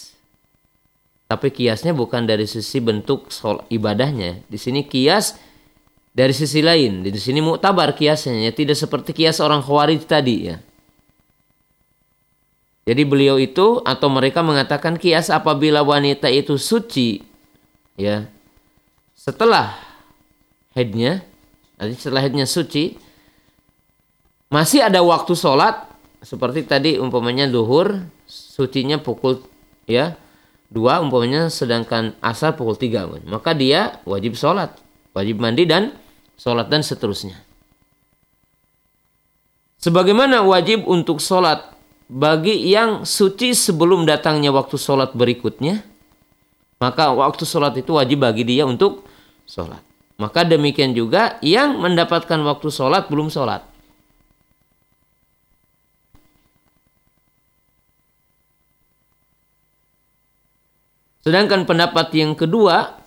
[1.32, 4.44] tapi kiasnya bukan dari sisi bentuk sol ibadahnya.
[4.52, 5.40] Di sini kias
[6.12, 7.08] dari sisi lain.
[7.08, 10.60] Di sini muktabar kiasnya ya, tidak seperti kias orang khawarij tadi ya.
[12.82, 17.22] Jadi beliau itu atau mereka mengatakan kias apabila wanita itu suci
[17.94, 18.26] ya.
[19.14, 19.78] Setelah
[20.74, 21.22] headnya,
[21.78, 22.98] nanti setelah headnya suci
[24.52, 25.88] masih ada waktu sholat
[26.22, 29.42] seperti tadi umpamanya duhur sucinya pukul
[29.88, 30.20] ya
[30.68, 34.76] dua umpamanya sedangkan asar pukul tiga maka dia wajib sholat
[35.16, 35.96] wajib mandi dan
[36.36, 37.40] sholat dan seterusnya
[39.80, 41.71] sebagaimana wajib untuk sholat
[42.12, 45.80] bagi yang suci sebelum datangnya waktu sholat berikutnya
[46.84, 49.08] maka waktu sholat itu wajib bagi dia untuk
[49.48, 49.80] sholat
[50.20, 53.72] maka demikian juga yang mendapatkan waktu sholat belum sholat
[61.22, 62.98] Sedangkan pendapat yang kedua,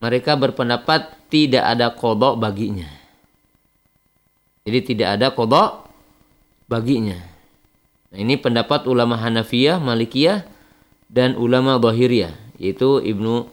[0.00, 2.88] mereka berpendapat tidak ada kodok baginya.
[4.64, 5.81] Jadi tidak ada kodok
[6.72, 7.20] baginya.
[8.08, 10.48] Nah, ini pendapat ulama Hanafiyah, Malikiyah,
[11.12, 13.44] dan ulama Bahiriyah, yaitu Ibnu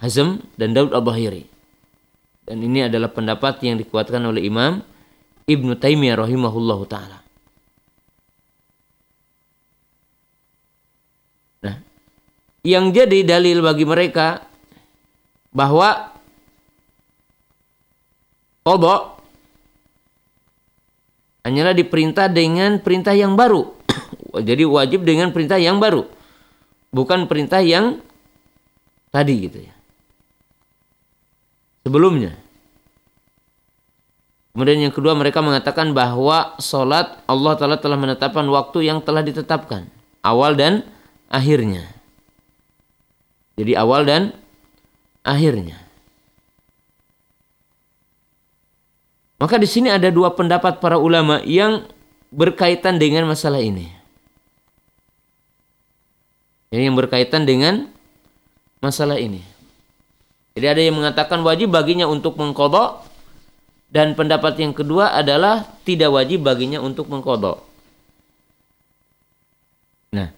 [0.00, 1.44] Hazm dan Daud al-Bahiri.
[2.48, 4.80] Dan ini adalah pendapat yang dikuatkan oleh Imam
[5.44, 7.22] Ibnu Taimiyah rahimahullahu taala.
[12.62, 14.46] yang jadi dalil bagi mereka
[15.50, 16.14] bahwa
[18.62, 19.11] kodok
[21.46, 23.74] hanyalah diperintah dengan perintah yang baru.
[24.48, 26.06] Jadi wajib dengan perintah yang baru.
[26.92, 28.02] Bukan perintah yang
[29.12, 29.74] tadi gitu ya.
[31.82, 32.38] Sebelumnya.
[34.52, 39.88] Kemudian yang kedua mereka mengatakan bahwa sholat Allah Ta'ala telah menetapkan waktu yang telah ditetapkan.
[40.20, 40.84] Awal dan
[41.32, 41.88] akhirnya.
[43.56, 44.36] Jadi awal dan
[45.24, 45.80] akhirnya.
[49.42, 51.82] Maka di sini ada dua pendapat para ulama yang
[52.30, 53.90] berkaitan dengan masalah ini.
[56.70, 57.90] Ini yang berkaitan dengan
[58.78, 59.42] masalah ini.
[60.54, 63.02] Jadi ada yang mengatakan wajib baginya untuk mengkodok
[63.90, 67.58] dan pendapat yang kedua adalah tidak wajib baginya untuk mengkodok.
[70.14, 70.30] Nah,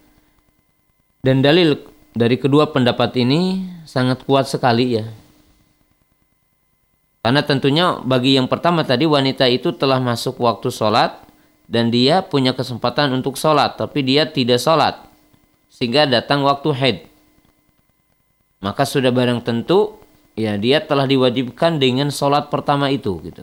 [1.21, 1.77] dan dalil
[2.17, 5.05] dari kedua pendapat ini sangat kuat sekali ya.
[7.25, 11.25] Karena tentunya bagi yang pertama tadi wanita itu telah masuk waktu sholat
[11.65, 15.01] dan dia punya kesempatan untuk sholat tapi dia tidak sholat
[15.73, 16.97] sehingga datang waktu haid.
[18.61, 19.97] Maka sudah barang tentu
[20.37, 23.41] ya dia telah diwajibkan dengan sholat pertama itu gitu.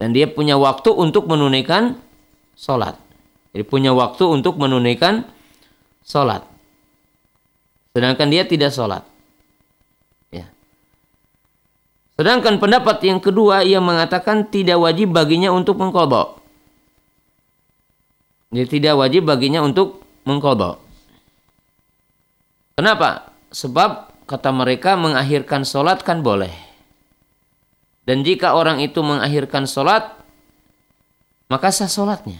[0.00, 2.00] Dan dia punya waktu untuk menunaikan
[2.56, 2.98] sholat.
[3.54, 5.22] Jadi punya waktu untuk menunaikan
[6.02, 6.42] sholat.
[7.94, 9.06] Sedangkan dia tidak sholat.
[10.34, 10.50] Ya.
[12.14, 16.38] Sedangkan pendapat yang kedua ia mengatakan tidak wajib baginya untuk mengkodok.
[18.54, 20.78] Jadi tidak wajib baginya untuk mengkodok.
[22.78, 23.34] Kenapa?
[23.50, 26.54] Sebab kata mereka mengakhirkan sholat kan boleh.
[28.06, 30.14] Dan jika orang itu mengakhirkan sholat,
[31.50, 32.38] maka sah sholatnya.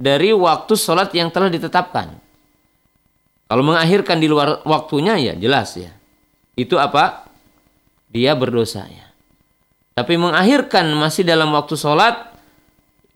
[0.00, 2.16] Dari waktu sholat yang telah ditetapkan.
[3.46, 5.92] Kalau mengakhirkan di luar waktunya ya jelas ya.
[6.56, 7.25] Itu apa?
[8.10, 9.06] Dia berdosa ya.
[9.96, 12.36] Tapi mengakhirkan masih dalam waktu sholat,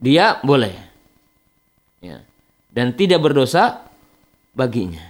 [0.01, 0.73] dia boleh
[2.01, 2.25] ya,
[2.73, 3.85] dan tidak berdosa
[4.57, 5.05] baginya.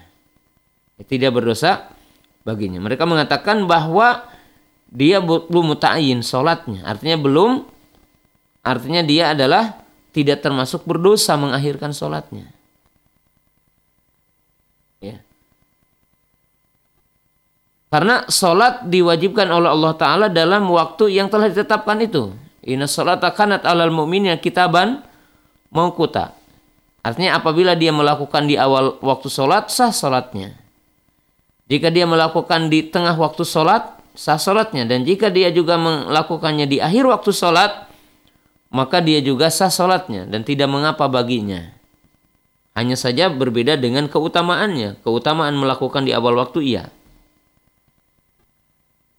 [1.01, 1.95] Tidak berdosa
[2.45, 2.83] baginya.
[2.83, 4.27] Mereka mengatakan bahwa
[4.91, 6.83] dia belum mutayin sholatnya.
[6.83, 7.65] Artinya belum,
[8.67, 12.51] artinya dia adalah tidak termasuk berdosa mengakhirkan sholatnya.
[17.91, 22.31] Karena sholat diwajibkan oleh Allah Ta'ala dalam waktu yang telah ditetapkan itu.
[22.63, 25.03] Inna sholat kanat alal mu'minnya kitaban
[25.75, 26.39] maukuta.
[27.03, 30.55] Artinya apabila dia melakukan di awal waktu sholat, sah sholatnya.
[31.67, 34.87] Jika dia melakukan di tengah waktu sholat, sah sholatnya.
[34.87, 37.91] Dan jika dia juga melakukannya di akhir waktu sholat,
[38.71, 41.75] maka dia juga sah sholatnya dan tidak mengapa baginya.
[42.79, 45.03] Hanya saja berbeda dengan keutamaannya.
[45.03, 46.87] Keutamaan melakukan di awal waktu iya.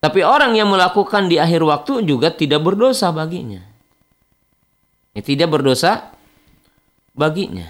[0.01, 3.61] Tapi orang yang melakukan di akhir waktu juga tidak berdosa baginya.
[5.13, 6.09] Ya, tidak berdosa
[7.13, 7.69] baginya.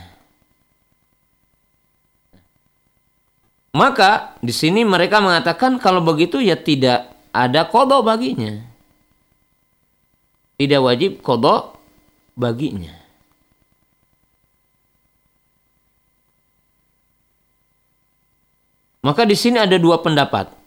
[3.76, 8.64] Maka di sini mereka mengatakan kalau begitu ya tidak ada kodok baginya.
[10.56, 11.76] Tidak wajib kodok
[12.40, 12.96] baginya.
[19.04, 20.61] Maka di sini ada dua pendapat.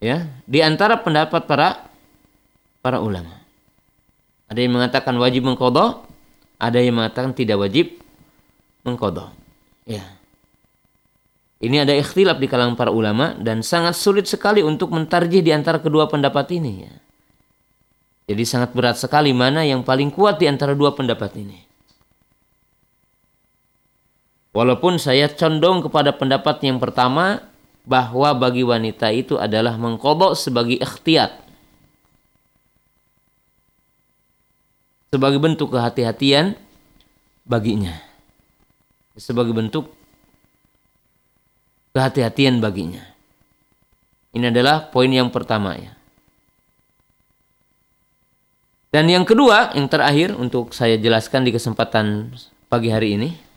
[0.00, 1.84] Ya, di antara pendapat para
[2.80, 3.36] para ulama.
[4.48, 6.08] Ada yang mengatakan wajib mengkodok,
[6.56, 8.00] ada yang mengatakan tidak wajib
[8.82, 9.30] mengkodok.
[9.84, 10.02] Ya.
[11.60, 15.76] Ini ada ikhtilaf di kalangan para ulama dan sangat sulit sekali untuk mentarjih di antara
[15.76, 16.88] kedua pendapat ini.
[16.88, 16.94] Ya.
[18.32, 21.60] Jadi sangat berat sekali mana yang paling kuat di antara dua pendapat ini.
[24.56, 27.49] Walaupun saya condong kepada pendapat yang pertama
[27.90, 31.50] bahwa bagi wanita itu adalah mengkodok sebagai ikhtiat
[35.10, 36.54] sebagai bentuk kehati-hatian
[37.42, 37.98] baginya.
[39.18, 39.90] Sebagai bentuk
[41.92, 43.02] kehati-hatian baginya.
[44.30, 45.92] Ini adalah poin yang pertama ya.
[48.90, 52.34] Dan yang kedua, yang terakhir untuk saya jelaskan di kesempatan
[52.70, 53.49] pagi hari ini.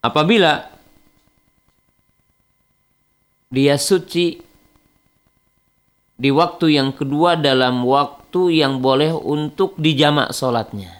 [0.00, 0.72] Apabila
[3.50, 4.40] dia suci
[6.20, 10.92] di waktu yang kedua dalam waktu yang boleh untuk dijamak sholatnya.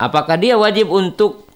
[0.00, 1.46] Apakah dia wajib untuk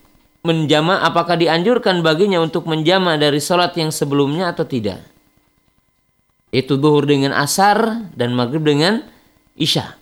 [0.47, 5.03] menjamak, apakah dianjurkan baginya untuk menjamak dari sholat yang sebelumnya atau tidak?
[6.55, 9.03] Itu duhur dengan asar dan maghrib dengan
[9.59, 9.99] isya.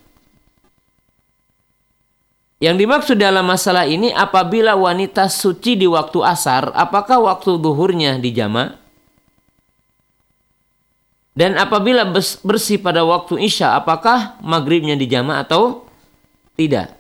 [2.63, 8.79] Yang dimaksud dalam masalah ini apabila wanita suci di waktu asar, apakah waktu duhurnya dijamak?
[11.35, 12.07] Dan apabila
[12.47, 15.83] bersih pada waktu isya, apakah maghribnya dijama atau
[16.55, 16.95] tidak?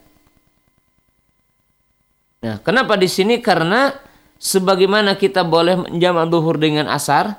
[2.42, 3.38] Nah, kenapa di sini?
[3.38, 3.94] Karena
[4.42, 7.38] sebagaimana kita boleh menjama duhur dengan asar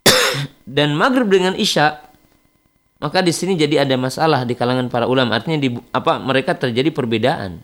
[0.66, 2.07] dan maghrib dengan isya,
[2.98, 5.38] maka di sini jadi ada masalah di kalangan para ulama.
[5.38, 7.62] Artinya di apa mereka terjadi perbedaan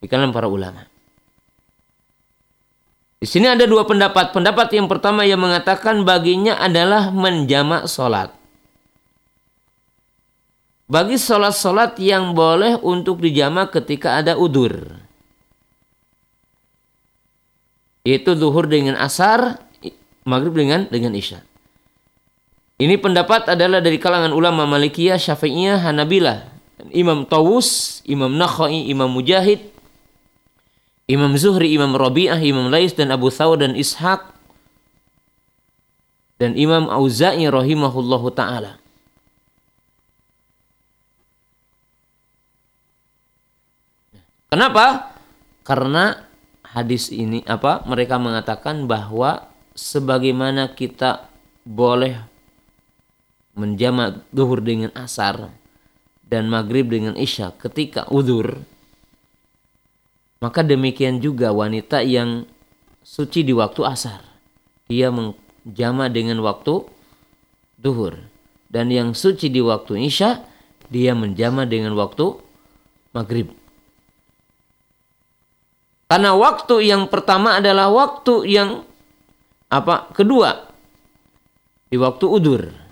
[0.00, 0.88] di kalangan para ulama.
[3.20, 4.32] Di sini ada dua pendapat.
[4.32, 8.32] Pendapat yang pertama yang mengatakan baginya adalah menjamak sholat.
[10.84, 15.00] Bagi sholat-sholat yang boleh untuk dijamak ketika ada udur.
[18.04, 19.64] Yaitu zuhur dengan asar,
[20.28, 21.40] maghrib dengan dengan isya.
[22.74, 26.50] Ini pendapat adalah dari kalangan ulama Malikiyah, Syafi'iyah, Hanabilah,
[26.90, 29.70] Imam Tawus, Imam Nakhai, Imam Mujahid,
[31.06, 34.34] Imam Zuhri, Imam Rabi'ah, Imam Lais dan Abu Thawr dan Ishaq
[36.42, 38.82] dan Imam Auza'i rahimahullahu taala.
[44.50, 45.14] Kenapa?
[45.62, 46.26] Karena
[46.62, 47.86] hadis ini apa?
[47.86, 51.26] Mereka mengatakan bahwa sebagaimana kita
[51.66, 52.33] boleh
[53.54, 55.50] menjamak duhur dengan asar
[56.26, 58.62] dan maghrib dengan isya ketika udur
[60.44, 62.44] maka demikian juga wanita yang
[63.00, 64.20] suci di waktu asar.
[64.92, 65.08] Dia
[65.64, 66.84] jama dengan waktu
[67.80, 68.20] duhur.
[68.68, 70.44] Dan yang suci di waktu isya,
[70.92, 72.36] dia menjama dengan waktu
[73.16, 73.56] maghrib.
[76.12, 78.84] Karena waktu yang pertama adalah waktu yang
[79.72, 80.12] apa?
[80.12, 80.68] Kedua
[81.88, 82.83] di waktu udur.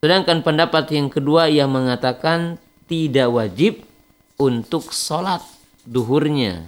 [0.00, 2.56] Sedangkan pendapat yang kedua yang mengatakan
[2.88, 3.84] tidak wajib
[4.40, 5.44] untuk sholat
[5.84, 6.64] duhurnya.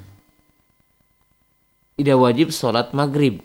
[1.97, 3.41] Tidak wajib sholat maghrib.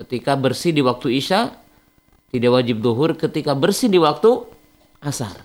[0.00, 1.52] Ketika bersih di waktu isya,
[2.32, 4.44] tidak wajib duhur ketika bersih di waktu
[5.04, 5.36] asar.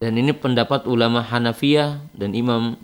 [0.00, 2.76] Dan ini pendapat ulama Hanafiyah dan Imam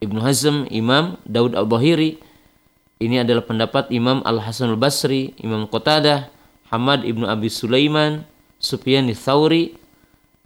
[0.00, 2.20] Ibnu Hazm, Imam Daud Al-Bahiri.
[2.96, 6.32] Ini adalah pendapat Imam Al-Hasan Al-Basri, Imam Qatadah,
[6.70, 8.26] Hamad Ibnu Abi Sulaiman,
[8.58, 9.78] Sufyan Thawri,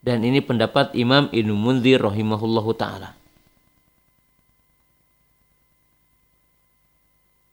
[0.01, 3.12] dan ini pendapat Imam Ibnu Munzir rahimahullahu taala.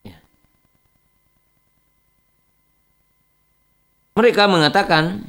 [0.07, 0.19] Ya.
[4.15, 5.27] Mereka mengatakan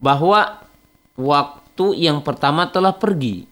[0.00, 0.64] bahwa
[1.14, 3.46] waktu yang pertama telah pergi.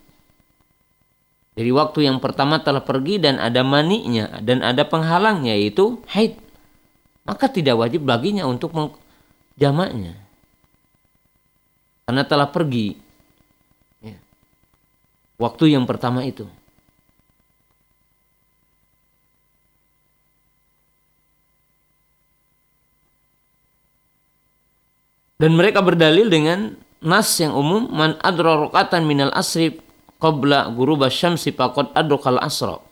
[1.55, 6.50] Jadi waktu yang pertama telah pergi dan ada maninya dan ada penghalangnya yaitu haid.
[7.31, 8.75] Maka tidak wajib baginya untuk
[9.55, 10.19] jamaknya.
[12.11, 12.99] Karena telah pergi.
[14.03, 14.19] Ya.
[15.39, 16.51] Waktu yang pertama itu.
[25.39, 29.79] Dan mereka berdalil dengan nas yang umum man adra rokatan minal asri
[30.19, 32.90] qabla guruba syamsi faqad adrakal asra.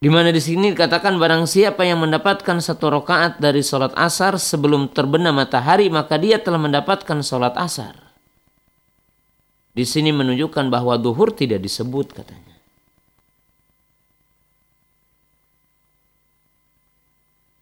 [0.00, 4.88] Di mana di sini dikatakan barang siapa yang mendapatkan satu rakaat dari sholat asar sebelum
[4.88, 8.00] terbenam matahari maka dia telah mendapatkan sholat asar.
[9.76, 12.56] Di sini menunjukkan bahwa duhur tidak disebut katanya.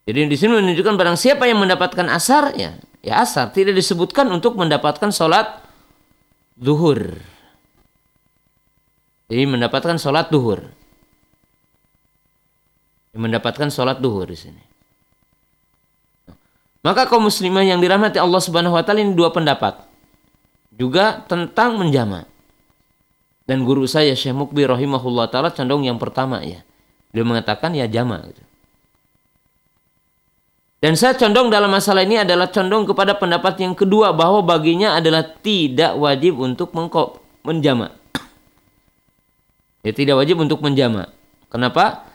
[0.06, 4.54] Jadi di sini menunjukkan barang siapa yang mendapatkan asar ya, ya asar tidak disebutkan untuk
[4.54, 5.58] mendapatkan sholat
[6.54, 7.18] duhur.
[9.26, 10.77] Jadi mendapatkan sholat duhur.
[13.16, 14.62] Mendapatkan sholat duhur di sini.
[16.86, 19.82] Maka kaum muslimah yang dirahmati Allah Subhanahu wa taala ini dua pendapat.
[20.72, 22.24] Juga tentang menjama.
[23.48, 26.62] Dan guru saya Syekh Mukbi rahimahullah taala condong yang pertama ya.
[27.10, 28.44] Dia mengatakan ya jama gitu.
[30.78, 35.26] Dan saya condong dalam masalah ini adalah condong kepada pendapat yang kedua bahwa baginya adalah
[35.26, 37.98] tidak wajib untuk mengkop menjama.
[39.82, 41.10] Ya tidak wajib untuk menjama.
[41.50, 42.07] Kenapa?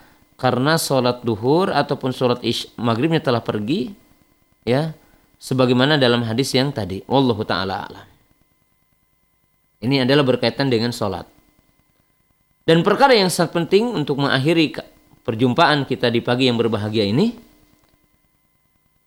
[0.44, 3.96] Karena sholat duhur ataupun sholat ish, maghribnya telah pergi,
[4.60, 4.92] ya,
[5.40, 7.00] sebagaimana dalam hadis yang tadi.
[7.08, 8.04] Wallahu taala alam.
[9.80, 11.24] Ini adalah berkaitan dengan sholat.
[12.68, 14.76] Dan perkara yang sangat penting untuk mengakhiri
[15.24, 17.32] perjumpaan kita di pagi yang berbahagia ini,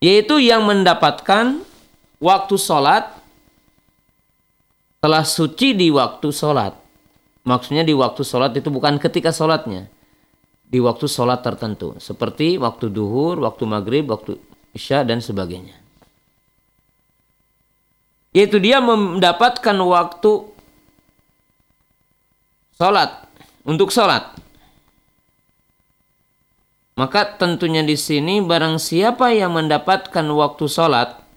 [0.01, 1.61] yaitu yang mendapatkan
[2.17, 3.13] waktu sholat
[4.97, 6.73] telah suci di waktu sholat.
[7.45, 9.96] Maksudnya di waktu sholat itu bukan ketika sholatnya.
[10.67, 11.95] Di waktu sholat tertentu.
[11.97, 14.35] Seperti waktu duhur, waktu maghrib, waktu
[14.75, 15.79] isya dan sebagainya.
[18.35, 20.31] Yaitu dia mendapatkan waktu
[22.75, 23.23] sholat.
[23.63, 24.35] Untuk sholat.
[26.97, 31.27] Maka tentunya di sini barang siapa yang mendapatkan waktu sholat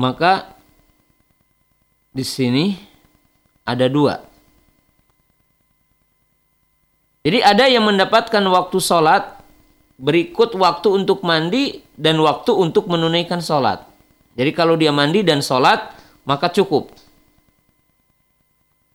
[0.00, 0.54] maka
[2.14, 2.78] di sini
[3.66, 4.29] ada dua.
[7.20, 9.40] Jadi ada yang mendapatkan waktu sholat
[10.00, 13.84] berikut waktu untuk mandi dan waktu untuk menunaikan sholat.
[14.40, 15.92] Jadi kalau dia mandi dan sholat
[16.24, 16.88] maka cukup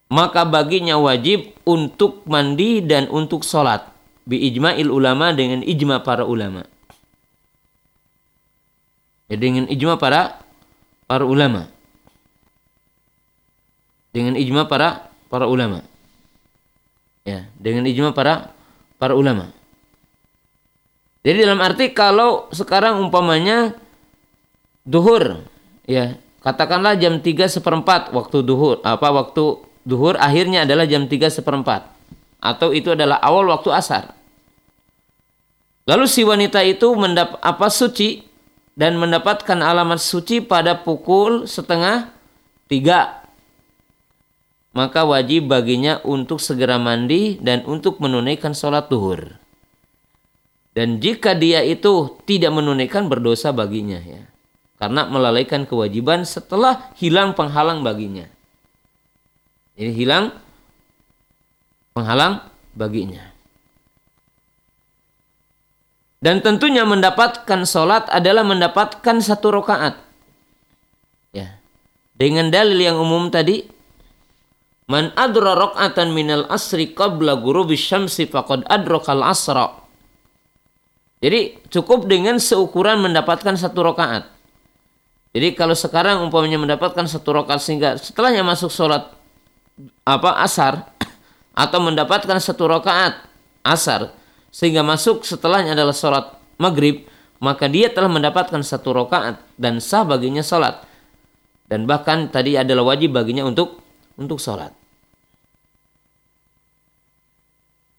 [0.10, 3.90] maka baginya wajib untuk mandi dan untuk sholat.
[4.26, 6.66] Bi ijma'il ulama dengan ijma para ulama.
[9.30, 10.42] Ya, dengan ijma para
[11.10, 11.70] para ulama.
[14.14, 15.82] Dengan ijma para para ulama.
[17.26, 18.54] Ya, dengan ijma para
[19.02, 19.50] para ulama.
[21.26, 23.74] Jadi dalam arti kalau sekarang umpamanya
[24.86, 25.42] duhur,
[25.90, 31.90] ya katakanlah jam 3 seperempat waktu duhur, apa waktu duhur akhirnya adalah jam 3 seperempat.
[32.38, 34.14] Atau itu adalah awal waktu asar.
[35.90, 38.22] Lalu si wanita itu mendap apa suci
[38.78, 42.14] dan mendapatkan alamat suci pada pukul setengah
[42.70, 43.25] tiga.
[44.76, 49.40] Maka wajib baginya untuk segera mandi dan untuk menunaikan sholat duhur.
[50.76, 54.28] Dan jika dia itu tidak menunaikan berdosa baginya ya.
[54.76, 58.28] Karena melalaikan kewajiban setelah hilang penghalang baginya.
[59.80, 60.36] Jadi hilang
[61.96, 62.44] penghalang
[62.76, 63.32] baginya.
[66.20, 69.96] Dan tentunya mendapatkan sholat adalah mendapatkan satu rakaat.
[71.32, 71.64] Ya.
[72.20, 73.75] Dengan dalil yang umum tadi,
[74.86, 79.82] Man adra rok'atan minal asri qabla ghurubi syamsi faqad adrakal asra.
[81.26, 84.30] Jadi cukup dengan seukuran mendapatkan satu rakaat.
[85.34, 89.10] Jadi kalau sekarang umpamanya mendapatkan satu rakaat sehingga setelahnya masuk sholat
[90.06, 90.86] apa asar
[91.66, 93.26] atau mendapatkan satu rakaat
[93.66, 94.14] asar
[94.54, 96.26] sehingga masuk setelahnya adalah sholat
[96.62, 97.04] maghrib
[97.44, 100.80] maka dia telah mendapatkan satu rakaat dan sah baginya sholat
[101.68, 103.85] dan bahkan tadi adalah wajib baginya untuk
[104.16, 104.72] untuk sholat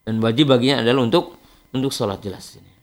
[0.06, 1.36] dan wajib baginya adalah untuk
[1.74, 2.76] untuk sholat jelas ini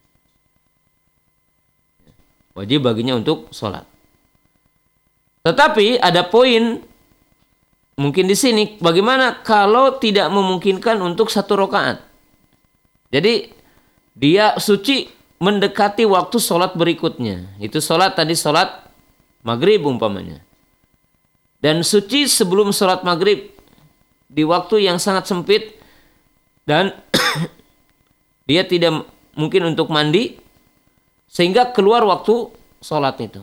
[2.54, 3.82] Wajib baginya untuk sholat.
[5.42, 6.80] Tetapi ada poin
[7.98, 12.06] mungkin di sini bagaimana kalau tidak memungkinkan untuk satu rakaat.
[13.10, 13.50] Jadi
[14.14, 15.10] dia suci
[15.42, 17.58] mendekati waktu sholat berikutnya.
[17.58, 18.86] Itu sholat tadi sholat
[19.42, 20.40] maghrib umpamanya.
[21.64, 23.48] Dan suci sebelum sholat maghrib
[24.28, 25.80] di waktu yang sangat sempit
[26.68, 26.92] dan
[28.52, 29.08] dia tidak
[29.40, 30.36] mungkin untuk mandi
[31.32, 32.52] sehingga keluar waktu
[32.84, 33.40] sholat itu.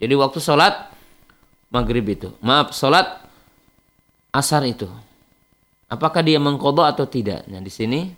[0.00, 0.88] Jadi waktu sholat
[1.68, 2.32] maghrib itu.
[2.40, 3.20] Maaf, sholat
[4.32, 4.88] asar itu.
[5.92, 7.44] Apakah dia mengkodok atau tidak?
[7.52, 8.08] Nah di sini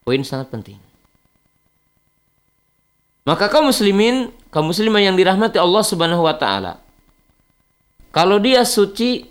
[0.00, 0.80] poin sangat penting.
[3.28, 6.80] Maka kaum muslimin, kaum muslimah yang dirahmati Allah Subhanahu wa taala.
[8.10, 9.30] Kalau dia suci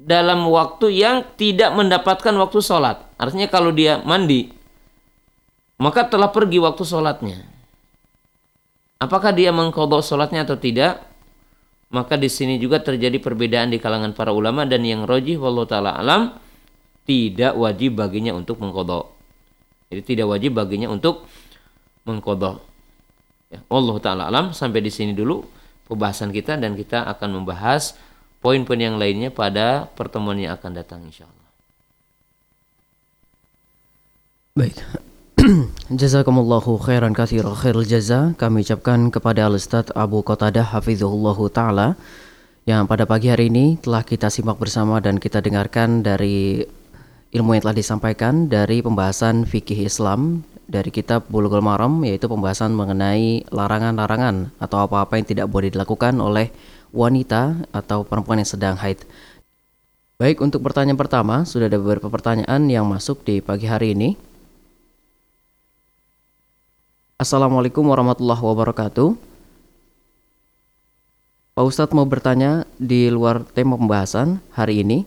[0.00, 3.04] dalam waktu yang tidak mendapatkan waktu sholat.
[3.20, 4.48] Artinya kalau dia mandi,
[5.76, 7.44] maka telah pergi waktu sholatnya.
[9.00, 11.04] Apakah dia mengkodok sholatnya atau tidak?
[11.92, 15.96] Maka di sini juga terjadi perbedaan di kalangan para ulama dan yang rojih wallahu taala
[15.96, 16.38] alam
[17.02, 19.10] tidak wajib baginya untuk mengkodok.
[19.90, 21.26] Jadi tidak wajib baginya untuk
[22.06, 22.62] mengkodok.
[23.50, 25.42] Ya, Allah taala alam sampai di sini dulu
[25.90, 27.98] pembahasan kita dan kita akan membahas
[28.40, 31.48] poin-poin yang lainnya pada pertemuan yang akan datang insya Allah.
[34.50, 34.76] Baik,
[36.00, 41.96] Jazakumullahu khairan kathira khairul jaza Kami ucapkan kepada Al-Ustaz Abu Qatadah Hafizullahu Ta'ala
[42.68, 46.60] Yang pada pagi hari ini telah kita simak bersama dan kita dengarkan dari
[47.32, 53.48] ilmu yang telah disampaikan Dari pembahasan fikih Islam dari kitab Bulughul Maram Yaitu pembahasan mengenai
[53.48, 56.52] larangan-larangan Atau apa-apa yang tidak boleh dilakukan oleh
[56.90, 59.02] wanita atau perempuan yang sedang haid
[60.20, 64.30] Baik untuk pertanyaan pertama Sudah ada beberapa pertanyaan yang masuk di pagi hari ini
[67.20, 69.12] Assalamualaikum warahmatullahi wabarakatuh.
[71.52, 75.04] Pak Ustadz mau bertanya di luar tema pembahasan hari ini.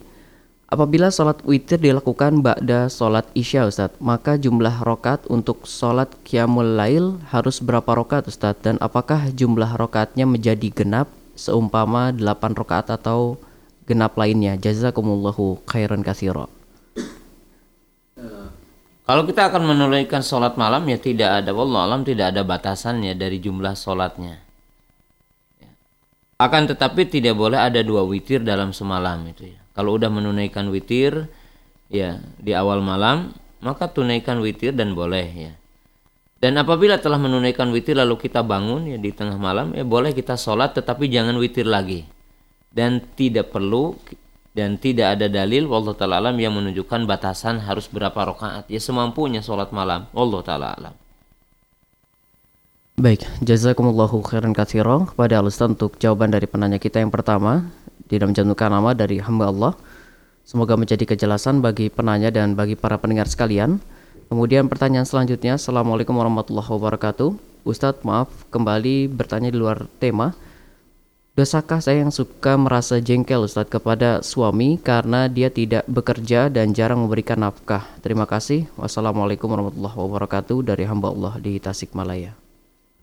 [0.69, 7.17] Apabila sholat witir dilakukan ba'da sholat isya Ustadz, maka jumlah rokat untuk sholat qiyamul lail
[7.33, 8.61] harus berapa rokat Ustadz?
[8.61, 13.37] Dan apakah jumlah rokatnya menjadi genap seumpama 8 rokat atau
[13.85, 14.57] genap lainnya?
[14.57, 16.49] Jazakumullahu khairan kasiro.
[19.03, 23.43] Kalau kita akan menunaikan sholat malam ya tidak ada, Allah alam tidak ada batasannya dari
[23.43, 24.39] jumlah sholatnya.
[25.59, 25.71] Ya.
[26.39, 29.59] Akan tetapi tidak boleh ada dua witir dalam semalam itu ya.
[29.75, 31.27] Kalau udah menunaikan witir
[31.91, 35.53] ya di awal malam maka tunaikan witir dan boleh ya.
[36.43, 40.35] Dan apabila telah menunaikan witir lalu kita bangun ya di tengah malam ya boleh kita
[40.35, 42.03] sholat tetapi jangan witir lagi.
[42.67, 43.95] Dan tidak perlu
[44.51, 49.41] dan tidak ada dalil Allah taala alam yang menunjukkan batasan harus berapa rakaat ya semampunya
[49.41, 50.93] sholat malam Allah taala alam
[52.93, 57.65] Baik, jazakumullahu khairan katsira kepada Al-Ustaz untuk jawaban dari penanya kita yang pertama
[58.05, 59.73] tidak mencantumkan nama dari hamba Allah.
[60.45, 63.81] Semoga menjadi kejelasan bagi penanya dan bagi para pendengar sekalian.
[64.33, 67.37] Kemudian pertanyaan selanjutnya, Assalamualaikum warahmatullahi wabarakatuh.
[67.69, 70.33] Ustadz, maaf kembali bertanya di luar tema.
[71.37, 77.05] Dosakah saya yang suka merasa jengkel Ustadz kepada suami karena dia tidak bekerja dan jarang
[77.05, 77.85] memberikan nafkah?
[78.01, 78.65] Terima kasih.
[78.73, 82.33] Wassalamualaikum warahmatullahi wabarakatuh dari hamba Allah di Tasikmalaya.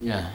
[0.02, 0.35] Ya.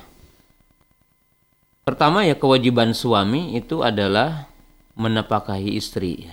[1.84, 4.48] Pertama ya kewajiban suami itu adalah
[4.96, 6.32] menafkahi istri.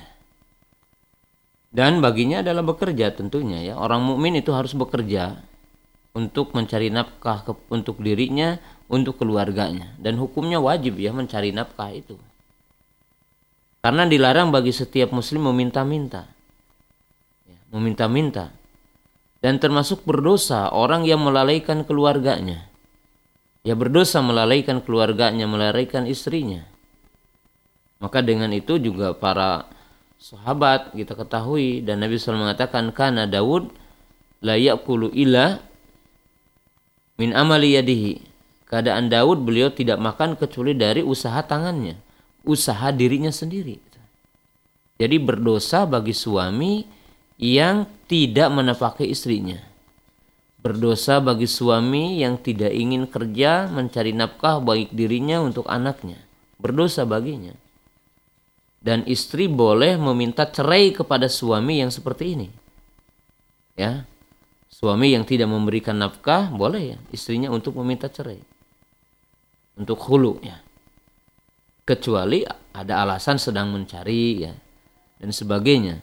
[1.72, 3.74] Dan baginya adalah bekerja tentunya ya.
[3.80, 5.40] Orang mukmin itu harus bekerja
[6.12, 7.40] untuk mencari nafkah
[7.72, 8.60] untuk dirinya
[8.92, 12.20] untuk keluarganya dan hukumnya wajib ya mencari nafkah itu.
[13.80, 16.28] Karena dilarang bagi setiap muslim meminta-minta.
[17.48, 18.52] Ya, meminta-minta.
[19.42, 22.70] dan termasuk berdosa orang yang melalaikan keluarganya.
[23.66, 26.62] Ya berdosa melalaikan keluarganya, melalaikan istrinya.
[27.98, 29.66] Maka dengan itu juga para
[30.22, 33.74] sahabat kita ketahui dan Nabi SAW mengatakan karena Daud
[34.38, 35.58] layak kulu ila
[37.18, 38.30] min amali yadihi.
[38.70, 41.98] Keadaan Daud beliau tidak makan kecuali dari usaha tangannya,
[42.46, 43.76] usaha dirinya sendiri.
[44.96, 46.86] Jadi berdosa bagi suami
[47.36, 49.60] yang tidak menafkahi istrinya.
[50.62, 56.16] Berdosa bagi suami yang tidak ingin kerja mencari nafkah baik dirinya untuk anaknya.
[56.56, 57.52] Berdosa baginya.
[58.82, 62.48] Dan istri boleh meminta cerai kepada suami yang seperti ini.
[63.78, 64.10] Ya.
[64.66, 68.42] Suami yang tidak memberikan nafkah boleh ya istrinya untuk meminta cerai.
[69.78, 70.58] Untuk hulu ya.
[71.86, 72.42] Kecuali
[72.74, 74.52] ada alasan sedang mencari ya
[75.22, 76.02] dan sebagainya.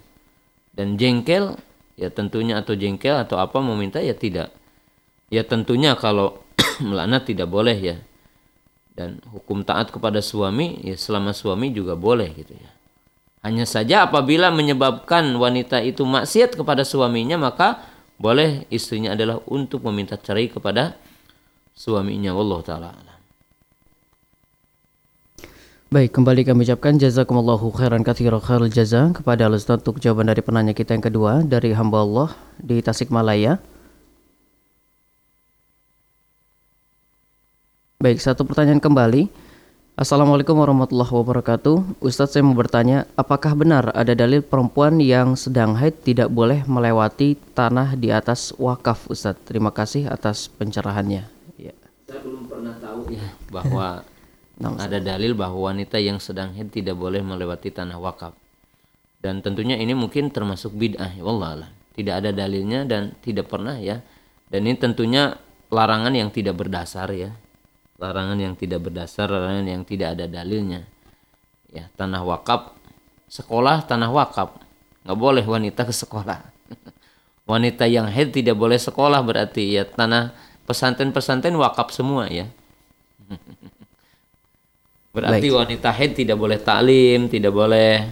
[0.71, 1.59] Dan jengkel
[1.99, 4.55] ya tentunya atau jengkel atau apa meminta ya tidak.
[5.27, 6.39] Ya tentunya kalau
[6.87, 7.97] melaknat tidak boleh ya.
[8.99, 12.67] Dan hukum taat kepada suami ya selama suami juga boleh gitu ya.
[13.39, 17.79] Hanya saja apabila menyebabkan wanita itu maksiat kepada suaminya maka
[18.19, 20.99] boleh istrinya adalah untuk meminta cerai kepada
[21.71, 22.35] suaminya.
[22.35, 22.91] Wallahu taala.
[25.89, 30.75] Baik, kembali kami ucapkan jazakumullahu khairan katsira khairul jaza kepada Ustaz untuk jawaban dari penanya
[30.75, 32.29] kita yang kedua dari hamba Allah
[32.61, 33.57] di Tasikmalaya.
[37.99, 39.27] Baik, satu pertanyaan kembali.
[39.99, 41.99] Assalamualaikum warahmatullahi wabarakatuh.
[41.99, 47.35] Ustadz saya mau bertanya, apakah benar ada dalil perempuan yang sedang haid tidak boleh melewati
[47.51, 49.43] tanah di atas wakaf Ustadz?
[49.43, 51.27] Terima kasih atas pencerahannya.
[51.59, 51.75] Ya.
[52.07, 54.07] Saya belum pernah tahu ya bahwa
[54.63, 58.31] Nah, ada dalil bahwa wanita yang sedang haid tidak boleh melewati tanah wakaf.
[59.19, 61.67] Dan tentunya ini mungkin termasuk bid'ah, ya Allah
[61.99, 63.99] Tidak ada dalilnya dan tidak pernah ya.
[64.47, 65.35] Dan ini tentunya
[65.67, 67.35] larangan yang tidak berdasar ya.
[67.99, 70.87] Larangan yang tidak berdasar, larangan yang tidak ada dalilnya.
[71.69, 72.71] Ya, tanah wakaf,
[73.27, 74.55] sekolah tanah wakaf.
[75.03, 76.39] Nggak boleh wanita ke sekolah.
[77.51, 80.31] wanita yang haid tidak boleh sekolah berarti ya tanah
[80.63, 82.47] pesantren-pesantren wakaf semua ya.
[85.09, 85.57] Berarti Baik.
[85.57, 88.05] wanita haid tidak boleh taklim, tidak boleh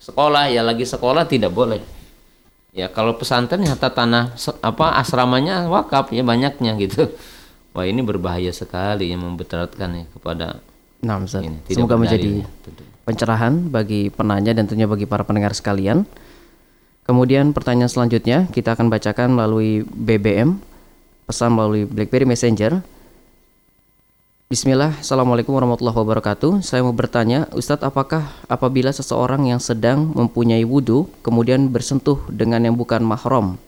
[0.00, 1.76] sekolah, ya lagi sekolah tidak boleh.
[2.72, 4.32] Ya kalau pesantren ya tanah
[4.64, 7.12] apa asramanya wakaf ya banyaknya gitu.
[7.76, 10.46] Wah ini berbahaya sekali yang memberatkan ya kepada
[10.98, 12.46] Nah, Ini, Semoga menjadi ya,
[13.06, 16.02] pencerahan bagi penanya dan tentunya bagi para pendengar sekalian.
[17.06, 20.58] Kemudian pertanyaan selanjutnya kita akan bacakan melalui BBM,
[21.30, 22.82] pesan melalui BlackBerry Messenger
[24.48, 26.64] Bismillah, Assalamualaikum warahmatullahi wabarakatuh.
[26.64, 32.72] Saya mau bertanya, Ustadz, apakah apabila seseorang yang sedang mempunyai wudhu kemudian bersentuh dengan yang
[32.72, 33.60] bukan mahram,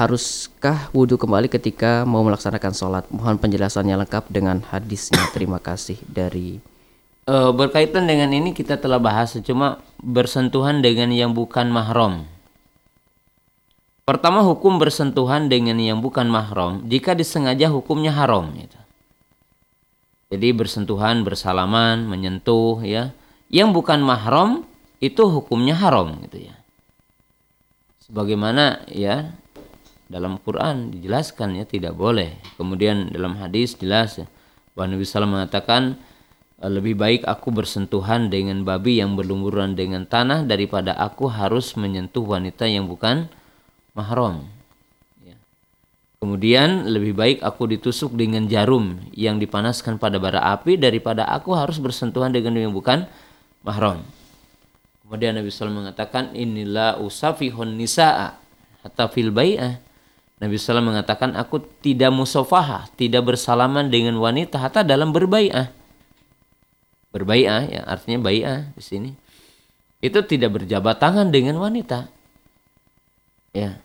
[0.00, 3.04] haruskah wudhu kembali ketika mau melaksanakan sholat?
[3.12, 5.20] Mohon penjelasannya lengkap dengan hadisnya.
[5.36, 6.64] Terima kasih dari.
[7.28, 12.24] Uh, berkaitan dengan ini kita telah bahas, cuma bersentuhan dengan yang bukan mahram.
[14.08, 18.48] Pertama hukum bersentuhan dengan yang bukan mahram, jika disengaja hukumnya haram.
[18.56, 18.80] Gitu
[20.30, 23.10] jadi bersentuhan, bersalaman, menyentuh ya.
[23.50, 24.62] Yang bukan mahram
[25.02, 26.54] itu hukumnya haram gitu ya.
[28.06, 29.34] Sebagaimana ya
[30.10, 32.34] dalam Quran dijelaskan ya tidak boleh.
[32.58, 34.26] Kemudian dalam hadis jelas ya,
[34.74, 35.94] bahwa Nabi SAW mengatakan
[36.60, 42.66] lebih baik aku bersentuhan dengan babi yang berlumuran dengan tanah daripada aku harus menyentuh wanita
[42.66, 43.30] yang bukan
[43.94, 44.50] mahram.
[46.20, 51.80] Kemudian lebih baik aku ditusuk dengan jarum yang dipanaskan pada bara api daripada aku harus
[51.80, 53.08] bersentuhan dengan yang bukan
[53.64, 54.04] mahram.
[55.00, 58.36] Kemudian Nabi SAW mengatakan inilah usafihun nisa'a
[58.84, 59.32] hatta fil.
[60.40, 65.68] Nabi SAW mengatakan aku tidak musofaha, tidak bersalaman dengan wanita hatta dalam berbai'ah.
[67.12, 69.10] Berbai'ah ya artinya bai'ah di sini.
[70.00, 72.08] Itu tidak berjabat tangan dengan wanita.
[73.52, 73.84] Ya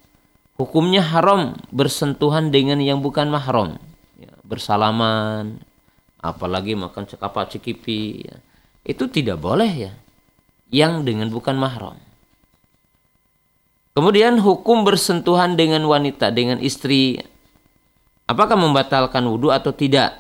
[0.56, 3.76] hukumnya haram bersentuhan dengan yang bukan mahram
[4.16, 5.60] ya, bersalaman
[6.24, 8.36] apalagi makan cekapa cikipi ya.
[8.88, 9.94] itu tidak boleh ya
[10.72, 12.00] yang dengan bukan mahram
[13.96, 17.24] kemudian hukum bersentuhan dengan wanita dengan istri.
[18.28, 20.20] Apakah membatalkan wudhu atau tidak?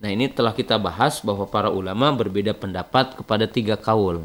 [0.00, 4.24] Nah ini telah kita bahas bahwa para ulama berbeda pendapat kepada tiga kaul.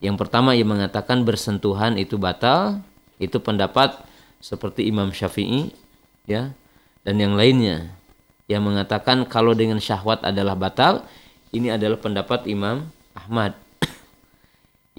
[0.00, 2.80] Yang pertama yang mengatakan bersentuhan itu batal.
[3.20, 4.00] Itu pendapat
[4.40, 5.76] seperti Imam Syafi'i
[6.24, 6.56] ya
[7.04, 7.92] dan yang lainnya.
[8.48, 11.04] Yang mengatakan kalau dengan syahwat adalah batal
[11.52, 13.54] ini adalah pendapat Imam Ahmad.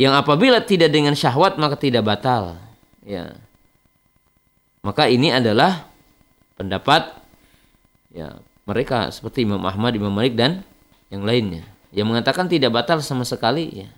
[0.02, 2.71] Yang apabila tidak dengan syahwat maka tidak batal
[3.06, 3.38] ya
[4.82, 5.86] Maka ini adalah
[6.58, 7.14] pendapat
[8.10, 10.66] ya mereka seperti Imam Ahmad, Imam Malik dan
[11.14, 11.62] yang lainnya
[11.94, 13.90] yang mengatakan tidak batal sama sekali ya.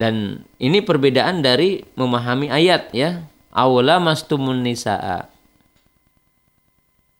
[0.00, 3.20] Dan ini perbedaan dari memahami ayat ya.
[3.52, 5.28] Awla mastumun nisaa.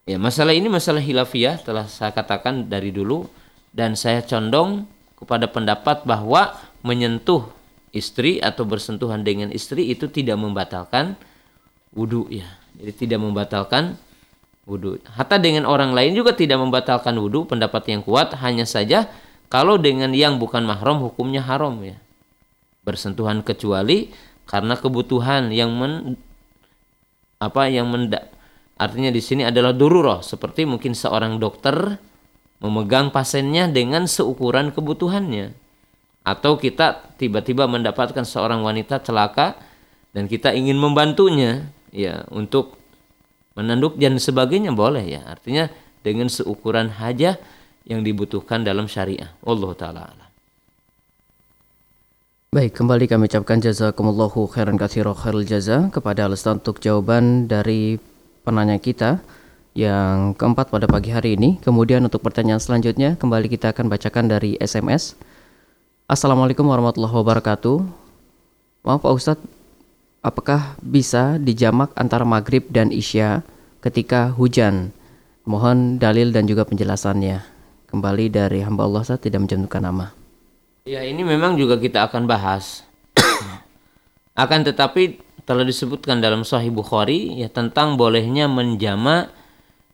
[0.08, 3.28] Ya, masalah ini masalah hilafiyah telah saya katakan dari dulu
[3.76, 7.52] dan saya condong kepada pendapat bahwa menyentuh
[7.90, 11.18] istri atau bersentuhan dengan istri itu tidak membatalkan
[11.94, 12.46] wudhu ya.
[12.78, 13.98] Jadi tidak membatalkan
[14.64, 15.02] wudhu.
[15.10, 17.46] Hatta dengan orang lain juga tidak membatalkan wudhu.
[17.50, 19.10] Pendapat yang kuat hanya saja
[19.50, 21.98] kalau dengan yang bukan mahram hukumnya haram ya.
[22.86, 24.14] Bersentuhan kecuali
[24.50, 26.18] karena kebutuhan yang men
[27.40, 28.28] apa yang menda
[28.76, 31.96] artinya di sini adalah dururoh seperti mungkin seorang dokter
[32.60, 35.54] memegang pasiennya dengan seukuran kebutuhannya
[36.20, 39.56] atau kita tiba-tiba mendapatkan seorang wanita celaka
[40.12, 42.76] dan kita ingin membantunya ya untuk
[43.56, 45.72] menanduk dan sebagainya boleh ya artinya
[46.04, 47.40] dengan seukuran hajah
[47.88, 50.30] yang dibutuhkan dalam syariah Allah taala
[52.50, 57.94] Baik, kembali kami ucapkan jazakumullahu khairan katsira khairul jaza kepada Alstan untuk jawaban dari
[58.42, 59.22] penanya kita
[59.78, 61.62] yang keempat pada pagi hari ini.
[61.62, 65.14] Kemudian untuk pertanyaan selanjutnya kembali kita akan bacakan dari SMS.
[66.10, 67.86] Assalamualaikum warahmatullahi wabarakatuh.
[68.82, 69.46] Maaf Pak Ustadz,
[70.26, 73.46] apakah bisa dijamak antara maghrib dan isya
[73.78, 74.90] ketika hujan?
[75.46, 77.46] Mohon dalil dan juga penjelasannya.
[77.86, 80.10] Kembali dari hamba Allah saat tidak mencantumkan nama.
[80.82, 82.82] Ya ini memang juga kita akan bahas.
[84.42, 89.30] akan tetapi telah disebutkan dalam Sahih Bukhari ya tentang bolehnya menjama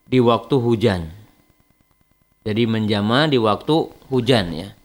[0.09, 1.13] di waktu hujan.
[2.49, 4.76] Jadi menjama di waktu hujan ya.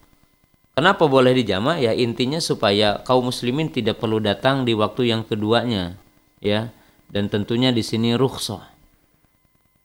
[0.72, 1.76] Kenapa boleh dijama?
[1.84, 6.00] Ya intinya supaya kaum muslimin tidak perlu datang di waktu yang keduanya,
[6.40, 6.72] ya.
[7.12, 8.72] Dan tentunya di sini rukhsah.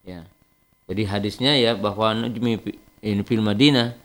[0.06, 0.22] Ya.
[0.86, 2.14] Jadi hadisnya ya bahwa
[3.02, 3.98] in fil Madinah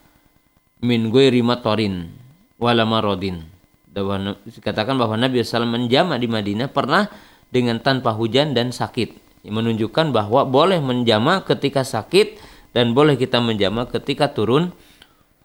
[0.81, 2.09] min ghairi matorin
[2.57, 3.45] wala maradin.
[3.93, 7.05] Dikatakan bahwa Nabi SAW menjama di Madinah pernah
[7.53, 9.21] dengan tanpa hujan dan sakit.
[9.45, 12.41] Menunjukkan bahwa boleh menjama ketika sakit
[12.73, 14.73] dan boleh kita menjama ketika turun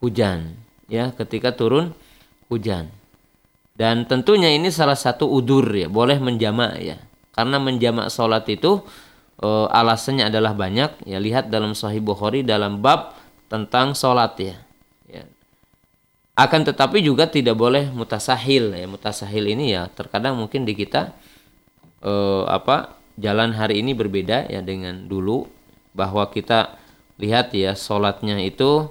[0.01, 1.95] hujan ya ketika turun
[2.51, 2.91] hujan.
[3.77, 6.97] Dan tentunya ini salah satu udur ya, boleh menjamak ya.
[7.37, 8.81] Karena menjamak sholat itu
[9.37, 11.21] e, alasannya adalah banyak ya.
[11.21, 13.13] Lihat dalam Sahih Bukhari dalam bab
[13.53, 14.57] tentang sholat ya.
[15.13, 15.29] ya.
[16.41, 18.89] Akan tetapi juga tidak boleh mutasahil ya.
[18.89, 21.13] Mutasahil ini ya terkadang mungkin di kita
[22.01, 22.13] e,
[22.49, 25.45] apa jalan hari ini berbeda ya dengan dulu
[25.93, 26.81] bahwa kita
[27.21, 28.89] lihat ya sholatnya itu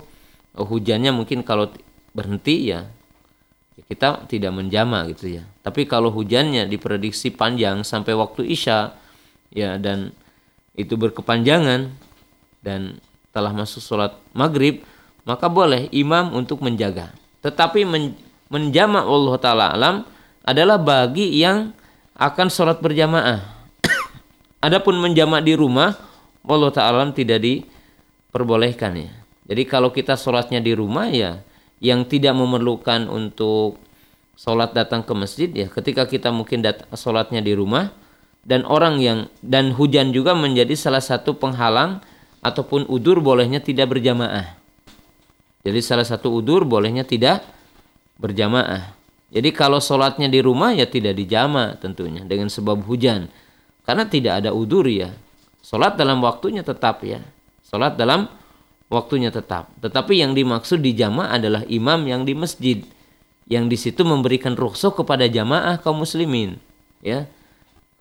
[0.56, 1.72] hujannya mungkin kalau
[2.16, 2.88] berhenti ya
[3.86, 5.44] kita tidak menjama gitu ya.
[5.60, 8.96] Tapi kalau hujannya diprediksi panjang sampai waktu Isya
[9.52, 10.16] ya dan
[10.80, 11.92] itu berkepanjangan
[12.64, 13.04] dan
[13.36, 14.82] telah masuk sholat maghrib
[15.28, 17.12] maka boleh imam untuk menjaga.
[17.44, 18.16] Tetapi men,
[18.48, 19.96] menjama Allah Ta'ala alam
[20.46, 21.76] adalah bagi yang
[22.16, 23.44] akan sholat berjamaah.
[24.66, 25.98] Adapun menjama di rumah
[26.46, 29.25] Allah Ta'ala tidak diperbolehkan ya.
[29.46, 31.42] Jadi kalau kita sholatnya di rumah ya
[31.78, 33.78] yang tidak memerlukan untuk
[34.36, 37.94] sholat datang ke masjid ya ketika kita mungkin sholatnya di rumah
[38.46, 42.02] dan orang yang dan hujan juga menjadi salah satu penghalang
[42.46, 44.54] ataupun udur bolehnya tidak berjamaah.
[45.66, 47.42] Jadi salah satu udur bolehnya tidak
[48.22, 48.94] berjamaah.
[49.34, 53.34] Jadi kalau sholatnya di rumah ya tidak dijama tentunya dengan sebab hujan.
[53.82, 55.10] Karena tidak ada udur ya.
[55.66, 57.18] Sholat dalam waktunya tetap ya.
[57.66, 58.30] Sholat dalam
[58.96, 59.68] waktunya tetap.
[59.84, 62.80] Tetapi yang dimaksud di jamaah adalah imam yang di masjid
[63.46, 66.58] yang di situ memberikan rukhsah kepada jamaah kaum muslimin,
[67.04, 67.30] ya.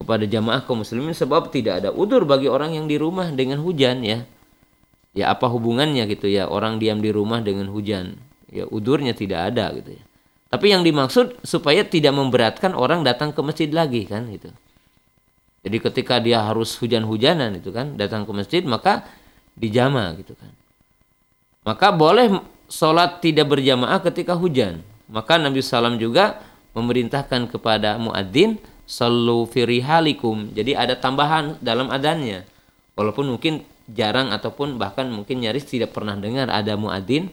[0.01, 4.01] Kepada jamaah kaum muslimin sebab tidak ada udur bagi orang yang di rumah dengan hujan
[4.07, 4.25] ya.
[5.15, 8.19] Ya apa hubungannya gitu ya orang diam di rumah dengan hujan?
[8.51, 10.03] Ya udurnya tidak ada gitu ya.
[10.51, 14.51] Tapi yang dimaksud supaya tidak memberatkan orang datang ke masjid lagi kan gitu.
[15.65, 19.07] Jadi ketika dia harus hujan-hujanan itu kan datang ke masjid maka
[19.57, 20.51] dijama gitu kan.
[21.65, 24.85] Maka boleh sholat tidak berjamaah ketika hujan.
[25.09, 26.45] Maka Nabi SAW juga
[26.77, 30.53] memerintahkan kepada muadzin sallu firihalikum.
[30.53, 32.45] Jadi ada tambahan dalam adannya.
[32.95, 37.33] Walaupun mungkin jarang ataupun bahkan mungkin nyaris tidak pernah dengar ada muadzin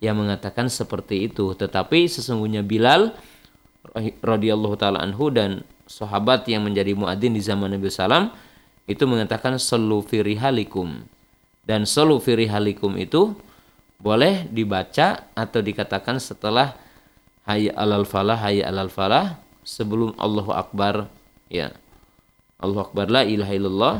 [0.00, 1.52] yang mengatakan seperti itu.
[1.56, 3.16] Tetapi sesungguhnya Bilal
[4.20, 8.32] radhiyallahu taala anhu dan sahabat yang menjadi muadzin di zaman Nabi SAW
[8.88, 11.04] itu mengatakan sallu firihalikum.
[11.64, 13.36] Dan sallu firihalikum itu
[14.00, 16.76] boleh dibaca atau dikatakan setelah
[17.44, 21.06] hayya alal falah hayya alal falah sebelum Allahu akbar
[21.52, 21.70] ya.
[22.60, 23.96] Allah Akbar la ilaha illallah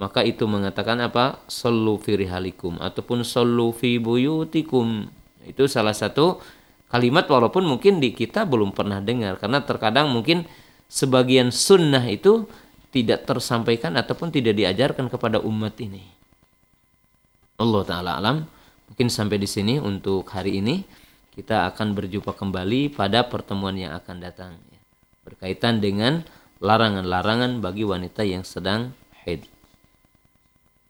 [0.00, 1.44] maka itu mengatakan apa?
[1.46, 5.06] Sallu fi rihalikum ataupun sallu fi buyutikum.
[5.46, 6.40] Itu salah satu
[6.90, 10.42] kalimat walaupun mungkin di kita belum pernah dengar karena terkadang mungkin
[10.90, 12.50] sebagian sunnah itu
[12.90, 16.02] tidak tersampaikan ataupun tidak diajarkan kepada umat ini.
[17.60, 18.36] Allah taala alam
[18.90, 20.82] mungkin sampai di sini untuk hari ini
[21.30, 24.82] kita akan berjumpa kembali pada pertemuan yang akan datang ya.
[25.22, 26.26] berkaitan dengan
[26.58, 28.92] larangan-larangan bagi wanita yang sedang